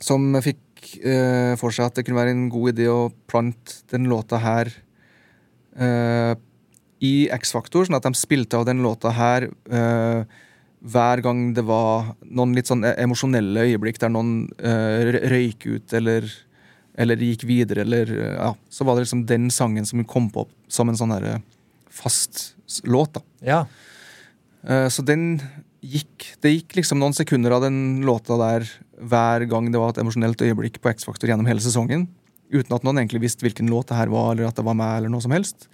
[0.00, 4.08] som fikk uh, for seg at det kunne være en god idé å plante den
[4.10, 4.72] låta her
[5.78, 6.34] uh,
[7.00, 10.40] i X-Faktor, sånn at de spilte av den låta her eh,
[10.80, 16.28] hver gang det var noen litt sånn emosjonelle øyeblikk der noen uh, røyk ut eller,
[16.96, 20.46] eller gikk videre, eller uh, ja, Så var det liksom den sangen som kom på
[20.72, 21.40] som en sånn derre
[21.90, 22.54] fast
[22.88, 23.24] låt, da.
[23.44, 23.60] Ja.
[24.64, 25.42] Uh, Så den
[25.80, 28.68] gikk Det gikk liksom noen sekunder av den låta der
[29.00, 32.04] hver gang det var et emosjonelt øyeblikk på X-Factor gjennom hele sesongen.
[32.52, 34.98] Uten at noen egentlig visste hvilken låt det her var, eller at det var meg,
[34.98, 35.64] eller noe som helst.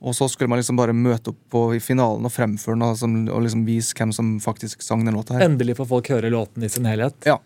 [0.00, 2.96] Og så skulle man liksom bare møte opp på i finalen og fremføre den og,
[3.00, 5.48] som, og liksom vise hvem som faktisk sang den låta her.
[5.48, 7.16] Endelig får folk høre låten i sin helhet.
[7.26, 7.40] Ja.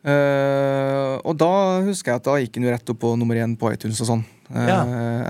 [0.00, 1.50] Uh, og da
[1.84, 4.08] husker jeg at da gikk den jo rett opp på nummer én på iTunes og
[4.08, 4.22] sånn.
[4.48, 4.78] Uh, Ja.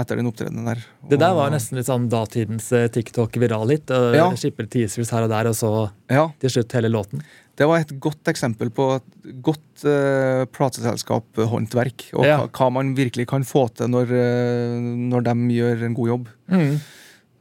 [0.01, 0.85] Etter den opptredenen der.
[1.11, 3.91] Det der var nesten litt sånn datidens eh, TikTok viral-hit.
[3.91, 4.29] Uh, Ja.
[4.39, 7.25] Skipper teasers her og der, og så Ja, til slutt hele låten.
[7.61, 12.07] Det var et godt eksempel på et godt uh, plateselskap-håndverk.
[12.17, 12.39] Og Ja.
[12.47, 14.79] hva, man virkelig kan få til når, eh,
[15.13, 16.29] når de gjør en god jobb.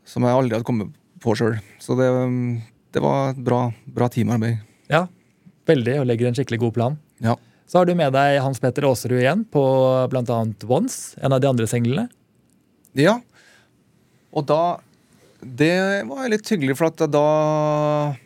[0.09, 0.91] Som jeg aldri hadde kommet
[1.23, 1.55] på sjøl.
[1.79, 2.59] Så det, um,
[2.91, 4.59] det var et bra, bra teamarbeid.
[4.91, 5.05] Ja,
[5.69, 6.97] veldig, og legger en skikkelig god plan.
[7.23, 7.35] Ja.
[7.69, 9.61] Så har du med deg Hans Petter Aasrud igjen på
[10.09, 10.39] bl.a.
[10.67, 12.09] Once, en av de andre singlene.
[12.97, 13.19] ja.
[14.33, 14.79] Og da
[15.41, 17.23] Det var litt hyggelig, for at da
[18.11, 18.17] eh,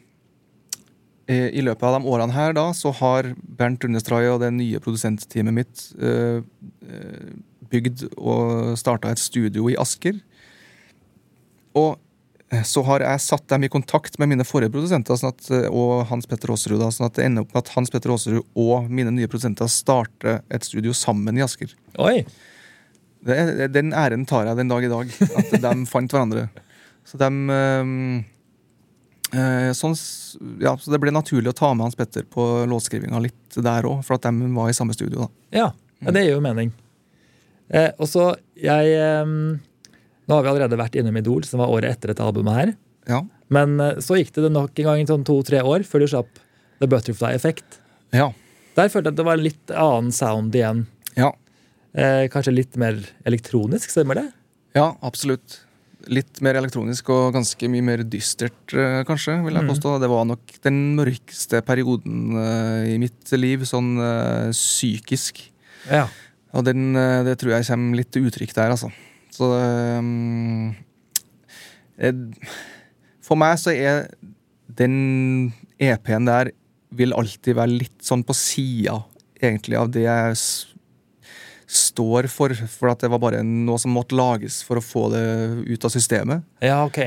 [1.31, 5.55] I løpet av de årene her da, så har Bernt Understrai og det nye produsentteamet
[5.55, 6.41] mitt eh,
[6.83, 7.29] eh,
[7.71, 10.17] bygd og starta et studio i Asker.
[11.79, 11.95] Og
[12.51, 15.69] eh, så har jeg satt dem i kontakt med mine forrige produsenter sånn at, eh,
[15.71, 16.83] og Hans Petter Aasrud.
[16.91, 20.41] Sånn at det ender opp med at Hans Petter Aasrud og mine nye produsenter starter
[20.51, 21.71] et studio sammen i Asker.
[22.03, 22.19] Oi!
[23.23, 25.17] Det, den æren tar jeg den dag i dag.
[25.39, 26.49] At de fant hverandre.
[27.07, 27.95] Så de eh,
[29.73, 29.95] sånn,
[30.61, 34.03] ja, så det ble naturlig å ta med Hans Petter på låtskrivinga litt der òg,
[34.05, 35.25] for at de var i samme studio.
[35.25, 35.29] da.
[35.57, 35.67] Ja,
[36.05, 36.73] ja det gir jo mening.
[37.73, 39.23] Eh, og så, jeg eh,
[40.23, 42.73] Nå har vi allerede vært innom Idol, som var året etter dette albumet her.
[43.09, 43.23] Ja.
[43.53, 46.41] Men eh, så gikk det nok en gang i sånn to-tre år før du slapp
[46.79, 47.79] The Butterfly Effect.
[48.15, 48.29] Ja.
[48.77, 50.85] Der følte jeg at det var en litt annen sound igjen.
[51.19, 51.33] ja.
[51.93, 52.95] Eh, kanskje litt mer
[53.29, 54.29] elektronisk, stemmer det?
[54.73, 55.59] Ja, absolutt.
[56.11, 59.69] Litt mer elektronisk og ganske mye mer dystert, eh, kanskje, vil jeg Mm.
[59.71, 59.99] påstå.
[60.01, 65.39] Det var nok den mørkeste perioden eh, i mitt liv, sånn eh, psykisk.
[65.89, 66.07] Ja.
[66.53, 68.91] Og den, det tror jeg kommer litt til uttrykk der, altså.
[69.31, 69.47] Så
[71.97, 72.33] eh,
[73.23, 74.07] For meg så er
[74.73, 76.51] den EP-en der
[76.93, 78.99] vil alltid være litt sånn på sida,
[79.41, 80.35] egentlig, av det jeg
[81.67, 82.53] står for.
[82.69, 85.23] For at det var bare noe som måtte lages for å få det
[85.69, 86.43] ut av systemet.
[86.63, 86.99] ja, ok.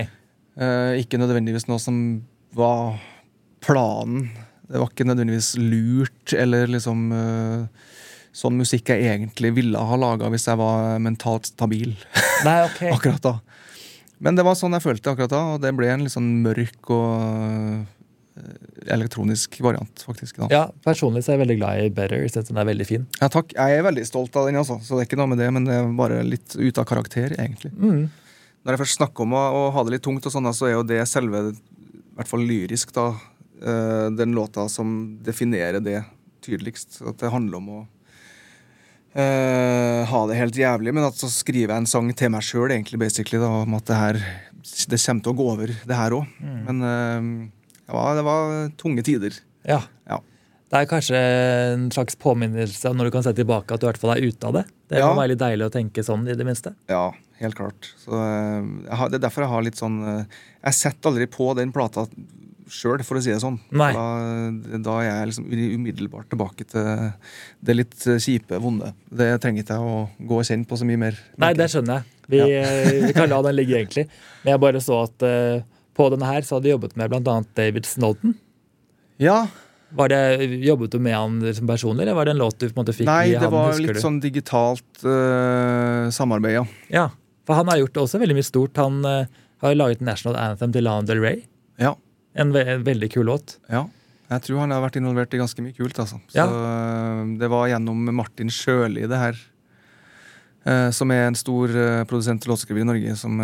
[0.56, 1.96] Eh, ikke nødvendigvis noe som
[2.56, 2.96] var
[3.60, 4.30] planen.
[4.66, 7.90] Det var ikke nødvendigvis lurt, eller liksom eh,
[8.36, 11.92] sånn musikk jeg egentlig ville ha laga hvis jeg var mentalt stabil
[12.44, 12.80] Nei, ok.
[12.92, 13.34] akkurat da.
[14.18, 16.90] Men det var sånn jeg følte akkurat da, og det ble en litt sånn mørk
[16.96, 17.84] og
[18.86, 20.36] elektronisk variant, faktisk.
[20.36, 20.48] da.
[20.52, 22.22] Ja, Personlig så er jeg veldig glad i Better.
[22.22, 23.06] Jeg synes den er veldig fin.
[23.20, 23.54] Ja, takk.
[23.56, 24.78] Jeg er veldig stolt av den, altså.
[24.84, 27.34] Så det er ikke noe med det, men det er bare litt ute av karakter,
[27.38, 27.72] egentlig.
[27.74, 28.06] Mm.
[28.66, 30.86] Når jeg først snakker om å, ha det litt tungt, og sånn, så er jo
[30.86, 33.08] det selve, i hvert fall lyrisk, da,
[33.62, 36.00] eh, den låta som definerer det
[36.46, 37.00] tydeligst.
[37.06, 37.84] At det handler om å
[39.16, 42.74] Uh, ha det helt jævlig, men at så skriver jeg en sang til meg sjøl,
[43.48, 44.18] om at det her
[44.90, 46.26] det kommer til å gå over, det her òg.
[46.36, 46.58] Mm.
[46.66, 47.30] Men eh,
[47.86, 49.36] det, var, det var tunge tider.
[49.66, 49.80] Ja.
[50.10, 50.20] Ja.
[50.66, 51.18] Det er kanskje
[51.74, 54.48] en slags påminnelse når du kan se tilbake at du i hvert fall er ute
[54.48, 54.64] av det.
[54.90, 55.12] Det Ja.
[55.12, 56.74] må være litt deilig å tenke sånn, i det minste.
[56.90, 57.92] Ja, helt klart.
[58.02, 60.24] Så, eh, har, det er derfor jeg har litt sånn eh,
[60.66, 62.06] Jeg setter aldri på den plata
[62.66, 63.60] sjøl, for å si det sånn.
[63.70, 63.92] Da,
[64.82, 67.12] da er jeg liksom umiddelbart tilbake til
[67.62, 68.90] det litt eh, kjipe, vonde.
[69.06, 71.20] Det trenger ikke jeg å gå og kjenne på så mye mer.
[71.38, 72.10] Nei, det skjønner jeg.
[72.26, 72.64] Vi, ja.
[73.06, 74.08] vi kan la den ligge, egentlig.
[74.42, 75.62] Men jeg bare så at eh,
[75.96, 77.36] på denne her så hadde du jobbet med bl.a.
[77.56, 78.34] David Snowden.
[79.22, 79.46] Ja,
[79.96, 80.18] Var det,
[80.66, 82.92] jobbet du med han som personlig, eller var det en låt du på en måte
[82.96, 84.00] fikk Nei, det han, var litt du?
[84.02, 86.64] sånn digitalt uh, samarbeid, ja.
[86.92, 87.04] Ja,
[87.46, 88.76] for han har gjort også veldig mye stort.
[88.82, 89.24] Han uh,
[89.62, 91.44] har laget National Anthem til Lana Del Rey.
[91.80, 91.94] ja.
[92.36, 93.54] En, ve en veldig kul låt.
[93.72, 93.86] Ja.
[94.28, 95.96] Jeg tror han har vært involvert i ganske mye kult.
[96.02, 96.18] altså.
[96.28, 96.44] Så Ja.
[96.44, 99.38] eh, Det var gjennom Martin Sjøli, det her.
[100.92, 101.68] som er en stor
[102.10, 103.38] produsent og låtskriver i Norge, som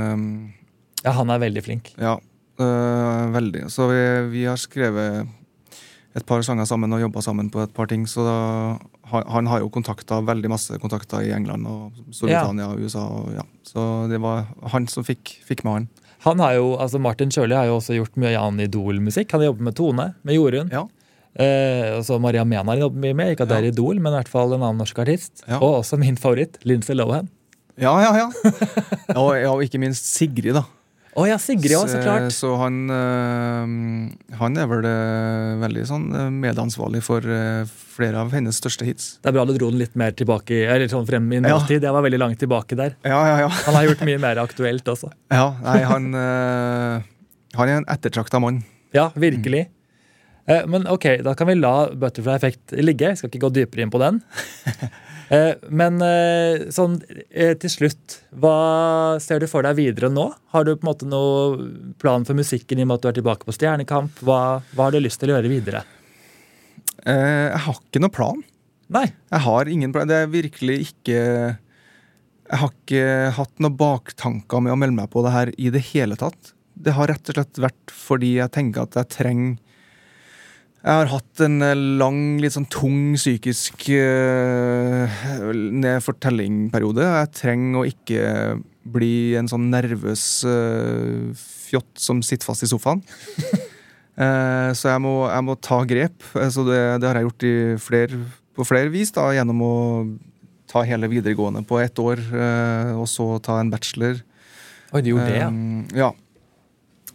[1.05, 1.95] Ja, han er veldig flink.
[1.97, 2.19] Ja,
[2.61, 3.69] øh, veldig.
[3.73, 5.29] Så vi, vi har skrevet
[6.13, 8.05] et par sanger sammen og jobba sammen på et par ting.
[8.11, 8.37] Så da,
[9.13, 13.07] han, han har jo kontakta veldig masse kontakter i England og Storbritannia og USA.
[13.09, 13.47] Og, ja.
[13.69, 15.91] Så det var han som fikk, fikk med han.
[16.23, 19.33] Han har jo, altså Martin Sjøli har jo også gjort mye annen Idol-musikk.
[19.33, 20.71] Han har jobbet med Tone, med Jorunn.
[20.71, 20.85] Ja.
[21.33, 24.19] Eh, og så Maria Mena jobber mye med, ikke at det er Idol, men i
[24.21, 25.43] hvert fall en annen norsk artist.
[25.49, 25.59] Ja.
[25.59, 27.31] Og også min favoritt, Lindsay Lohan.
[27.81, 28.53] Ja, ja, ja.
[29.21, 30.67] Og, og ikke minst Sigrid, da.
[31.13, 32.33] Å ja, Sigrid også, så klart.
[32.33, 37.27] Så han, øh, han er vel øh, veldig sånn øh, medansvarlig for
[37.93, 39.09] flere av hennes største hits.
[39.21, 41.61] Det er bra du dro den litt mer tilbake, eller sånn frem i Ja.
[41.69, 42.97] Jeg var veldig langt tilbake der.
[43.05, 43.53] Ja, ja, ja.
[43.67, 45.13] Han har gjort mye mer aktuelt også.
[45.41, 46.09] ja nei, han,
[47.61, 48.63] han er en ettertrakta mann.
[48.97, 49.67] Ja, virkelig.
[49.67, 49.82] Eh,
[50.45, 53.13] men ok, da kan vi la Butterfly Effect ligge.
[53.13, 54.23] Jeg skal ikke gå dypere inn på den.
[55.33, 56.99] Eh, men eh, sånn
[57.31, 60.27] eh, til slutt, hva ser du for deg videre nå?
[60.53, 63.19] Har du på en måte noe plan for musikken i og med at du er
[63.21, 64.21] tilbake på Stjernekamp?
[64.27, 65.85] Hva, hva har du lyst til å gjøre videre?
[67.07, 68.45] Eh, jeg har ikke noe plan.
[68.93, 69.07] Nei.
[69.33, 70.11] Jeg har ingen plan.
[70.11, 73.05] Det er virkelig ikke Jeg har ikke
[73.39, 76.53] hatt noen baktanker med å melde meg på det her i det hele tatt.
[76.75, 79.72] Det har rett og slett vært fordi jeg tenker at jeg trenger
[80.83, 85.07] Jeg har hatt en eh, lang, litt sånn tung psykisk uh,
[86.03, 87.05] fortellingperiode.
[87.07, 88.25] Jeg trenger å ikke
[88.91, 93.05] bli en sånn nervøs uh, fjott som sitter fast i sofaen.
[94.19, 96.19] uh, så jeg må, jeg må ta grep.
[96.51, 97.55] Så det, det har jeg gjort i
[97.87, 98.19] fler,
[98.59, 99.75] på flere vis, da, gjennom å
[100.73, 102.21] ta hele videregående på ett år,
[102.97, 104.23] og så ta en bachelor.
[104.97, 105.51] Oi, du gjorde det, ja.
[105.53, 106.09] Um, ja.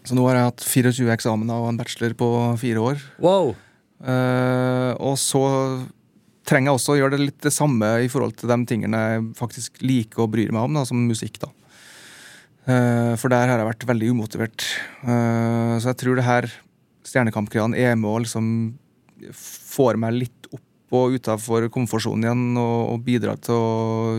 [0.08, 2.32] Så nå har jeg hatt 24 eksamener og en bachelor på
[2.62, 3.06] fire år.
[3.24, 3.54] Wow.
[4.00, 5.44] Eh, og så
[6.48, 9.26] trenger jeg også å gjøre det litt det samme i forhold til de tingene jeg
[9.36, 11.42] faktisk liker og bryr meg om, da, som musikk.
[11.44, 11.52] da.
[12.68, 14.70] Eh, for der har jeg vært veldig umotivert.
[15.04, 16.50] Eh, så jeg tror det her
[17.08, 18.48] Stjernekamp-greiene er med og liksom
[19.32, 20.64] får meg litt opp
[20.98, 24.16] og utafor komfortsonen igjen, og, og bidrar til å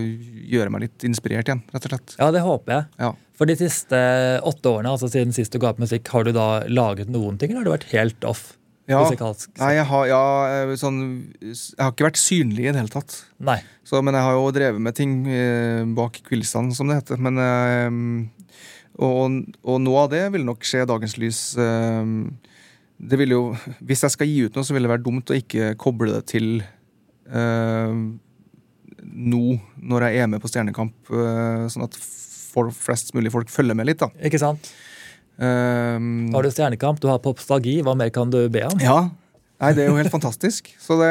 [0.53, 2.16] gjøre meg litt inspirert igjen, rett og slett.
[2.20, 2.89] Ja, det håper jeg.
[3.01, 3.12] Ja.
[3.39, 3.99] For de siste
[4.47, 7.53] åtte årene, altså siden sist du ga opp musikk, har du da laget noen ting,
[7.53, 8.49] eller har du vært helt off
[8.89, 9.53] Ja, musikalsk?
[9.61, 10.22] Nei, jeg har, ja,
[10.64, 11.01] eh, sånn,
[11.45, 13.20] jeg har ikke vært synlig i det hele tatt.
[13.39, 13.61] Nei.
[13.86, 17.20] Så, men jeg har jo drevet med ting eh, bak kulissene, som det heter.
[17.22, 18.55] Men, eh,
[18.99, 21.43] og, og noe av det vil nok se dagens lys.
[21.61, 22.14] Eh,
[22.99, 23.43] det vil jo,
[23.86, 26.24] hvis jeg skal gi ut noe, så vil det være dumt å ikke koble det
[26.32, 26.49] til
[27.30, 27.93] eh,
[29.05, 29.43] nå,
[29.78, 32.01] når jeg er med på Stjernekamp, eh, sånn at
[32.49, 34.01] for flest mulig folk følger med litt.
[34.03, 34.11] da.
[34.24, 34.70] Ikke sant?
[35.38, 38.78] Um, Har du Stjernekamp, du har Popstalgi, hva mer kan du be om?
[38.82, 39.01] Ja.
[39.59, 40.70] Nei, det er jo helt fantastisk.
[40.86, 41.11] Så det,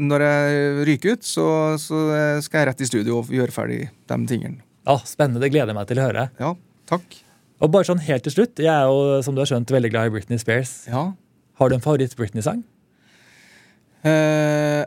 [0.00, 1.46] når jeg ryker ut, så,
[1.80, 2.02] så
[2.44, 4.60] skal jeg rett i studio og gjøre ferdig de tingene.
[4.88, 6.26] Ja, Spennende, det gleder jeg meg til å høre.
[6.42, 6.52] Ja,
[6.90, 7.20] takk.
[7.62, 10.10] Og bare sånn helt til slutt, Jeg er jo som du har skjønt, veldig glad
[10.10, 10.82] i Britney Spears.
[10.90, 11.12] Ja.
[11.60, 12.64] Har du en favoritt-Britney-sang?
[14.02, 14.82] Eh,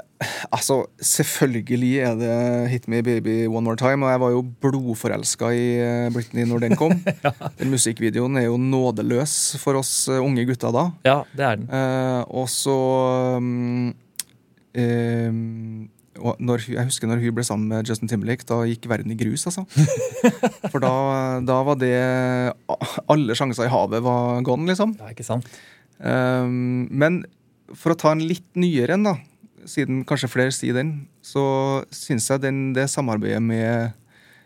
[0.51, 2.36] altså, selvfølgelig er det
[2.72, 4.05] Hit Me Baby One More Time.
[4.05, 6.97] Og jeg var jo blodforelska i eh, Britney når den kom.
[7.59, 10.89] Den musikkvideoen er jo nådeløs for oss eh, unge gutter da.
[11.07, 11.70] Ja, det er den.
[11.72, 12.76] Eh, og så
[13.39, 13.93] um,
[14.76, 19.11] um, og når, jeg husker når hun ble sammen med Justin Timberlake, da gikk verden
[19.11, 19.66] i grus, altså.
[20.72, 20.91] For da,
[21.43, 21.91] da var det
[23.11, 24.95] Alle sjanser i havet var gone, liksom.
[24.99, 25.49] Ja, ikke sant?
[25.99, 27.24] Um, men
[27.76, 29.15] for å ta en litt nyere en, da,
[29.65, 33.93] siden kanskje flere sier den, så syns jeg den, det samarbeidet med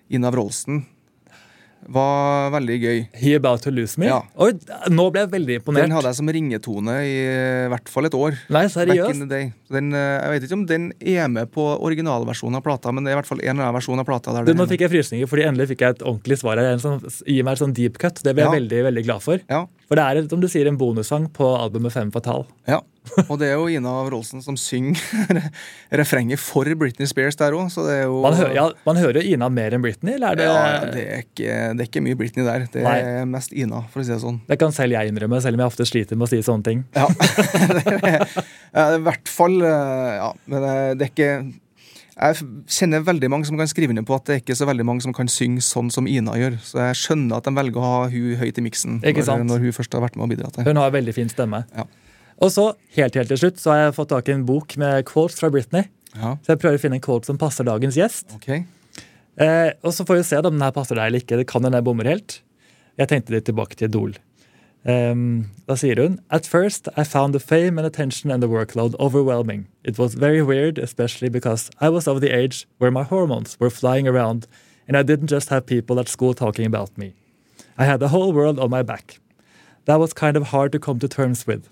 [0.10, 0.86] Inav Rolsen
[1.90, 2.98] var veldig gøy.
[3.18, 4.10] He About To Lose Me?
[4.10, 4.20] Ja.
[4.44, 4.52] Oi,
[4.92, 5.86] nå ble jeg veldig imponert.
[5.88, 7.14] Den hadde jeg som ringetone i
[7.70, 8.36] i hvert fall et år.
[8.52, 9.24] Nei, seriøst?
[9.72, 13.12] Den, eh, jeg vet ikke om den er med på originalversjonen av plata, men det
[13.14, 14.34] er i hvert fall en eller annen versjon av plata.
[14.36, 16.74] Der Du, nå fikk jeg frysninger, fordi endelig fikk jeg et ordentlig svar her.
[16.74, 18.22] En som gir meg et sånn deep cut.
[18.24, 18.58] Det ble jeg Ja.
[18.60, 19.40] veldig veldig glad for.
[19.50, 22.46] Ja, For det er som du sier, en bonussang på albumet Fem Fatal.
[22.68, 22.82] ja.
[23.30, 25.00] Og det er jo Ina Wroldsen som synger
[26.00, 29.50] refrenget for Britney Spears der òg, så det jo Man, hører, ja, man hører Ina
[29.54, 32.46] mer enn Britney, eller er det Ja, det er, ikke, det er ikke mye Britney
[32.48, 32.68] der.
[32.72, 32.98] Det Nei.
[33.00, 34.42] er mest Ina, for å si det sånn.
[34.50, 36.84] Det kan selv jeg innrømme, selv om jeg ofte sliter med å si sånne ting.
[36.98, 37.08] Ja.
[38.10, 41.32] er, I hvert fall eh, Ja, men eh, det er ikke
[42.20, 44.86] Jeg kjenner veldig mange som kan skrive ned på at det er ikke så veldig
[44.88, 46.60] mange som kan synge sånn som Ina gjør.
[46.66, 49.76] Så jeg skjønner at de velger å ha hun høyt i miksen når, når hun
[49.80, 50.62] først har vært med og bidratt.
[50.68, 51.64] Hun har veldig fin stemme.
[51.74, 51.88] Ja.
[52.40, 55.04] Og så, helt helt til slutt, så har jeg fått tak i en bok med
[55.10, 55.90] quotes fra Britney.
[56.16, 58.32] Ja, Så jeg prøver å finne en quote som passer dagens gjest.
[58.40, 58.64] Okay.
[59.40, 61.38] Eh, og så får vi se om den her passer deg eller ikke.
[61.38, 62.42] Det kan hende jeg bommer helt.
[63.00, 64.18] Jeg tenkte litt tilbake til Idol.
[64.88, 68.96] Um, da sier hun At first I found the fame and attention and the workload
[68.98, 69.68] overwhelming.
[69.84, 73.70] It was very weird, especially because I was of the age where my hormones were
[73.70, 74.48] flying around
[74.88, 77.14] and I didn't just have people at school talking about me.
[77.78, 79.20] I had the whole world on my back.
[79.86, 81.68] That was kind of hard to come to terms with.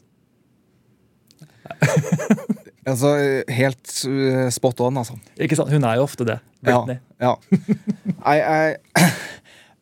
[2.88, 3.10] Altså,
[3.52, 5.18] helt eh, spot on, altså.
[5.44, 5.74] Ikke sant?
[5.74, 6.38] Hun er jo ofte det.
[6.64, 7.02] Britney.
[7.20, 7.58] Ja, ja.
[8.38, 8.78] Jeg, jeg,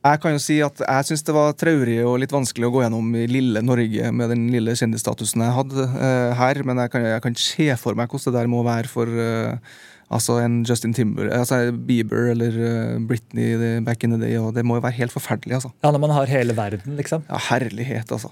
[0.05, 2.83] Jeg kan jo si at jeg syns det var traurig og litt vanskelig å gå
[2.83, 7.07] gjennom i lille Norge med den lille kjendisstatusen jeg hadde uh, her, men jeg kan,
[7.09, 9.73] jeg kan se for meg hvordan det der må være for uh,
[10.13, 14.37] altså en Justin Timber, altså Bieber eller uh, Britney back in the day.
[14.37, 15.57] og Det må jo være helt forferdelig.
[15.57, 15.73] altså.
[15.81, 17.25] Ja, Når man har hele verden, liksom.
[17.31, 18.29] Ja, Herlighet, altså.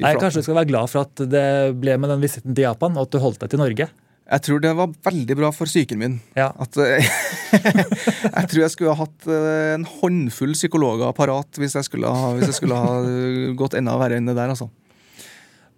[0.00, 1.48] Nei, Kanskje du skal være glad for at det
[1.82, 3.88] ble med den visitten til Japan, og at du holdt deg til Norge?
[4.32, 6.14] Jeg tror det var veldig bra for psyken min.
[6.38, 6.48] Ja.
[6.62, 7.04] At, eh,
[8.38, 12.30] jeg tror jeg skulle ha hatt eh, en håndfull psykologer parat hvis jeg skulle ha,
[12.38, 12.94] hvis jeg skulle ha
[13.58, 14.54] gått enda verre enn det der.
[14.54, 14.70] altså.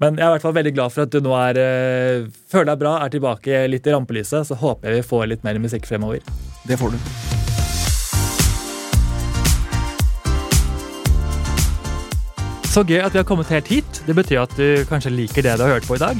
[0.02, 2.72] Men jeg er i hvert fall veldig glad for at du nå er, eh, føler
[2.72, 4.50] deg bra, er tilbake litt i rampelyset.
[4.50, 6.22] Så håper jeg vi får litt mer musikk fremover.
[6.68, 7.43] Det får du.
[12.74, 14.00] Så gøy at vi har kommet helt hit.
[14.02, 16.18] Det betyr at du kanskje liker det du har hørt på i dag.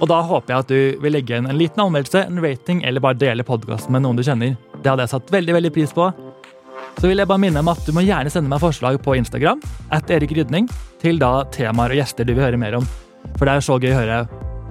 [0.00, 3.04] Og da håper jeg at du vil legge inn en liten anmeldelse, en rating eller
[3.04, 4.54] bare dele podkasten med noen du kjenner.
[4.78, 6.06] Det hadde jeg satt veldig veldig pris på.
[6.96, 9.60] Så vil jeg bare minne om at du må gjerne sende meg forslag på Instagram
[9.92, 10.70] at Erik Rydning,
[11.02, 12.88] til da temaer og gjester du vil høre mer om.
[13.36, 14.18] For det er så gøy å høre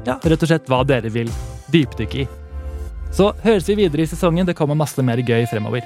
[0.09, 1.30] ja, rett og slett hva dere vil
[1.69, 2.30] dypdykke i.
[3.13, 4.49] Så høres vi videre i sesongen.
[4.49, 5.86] Det kommer masse mer gøy fremover.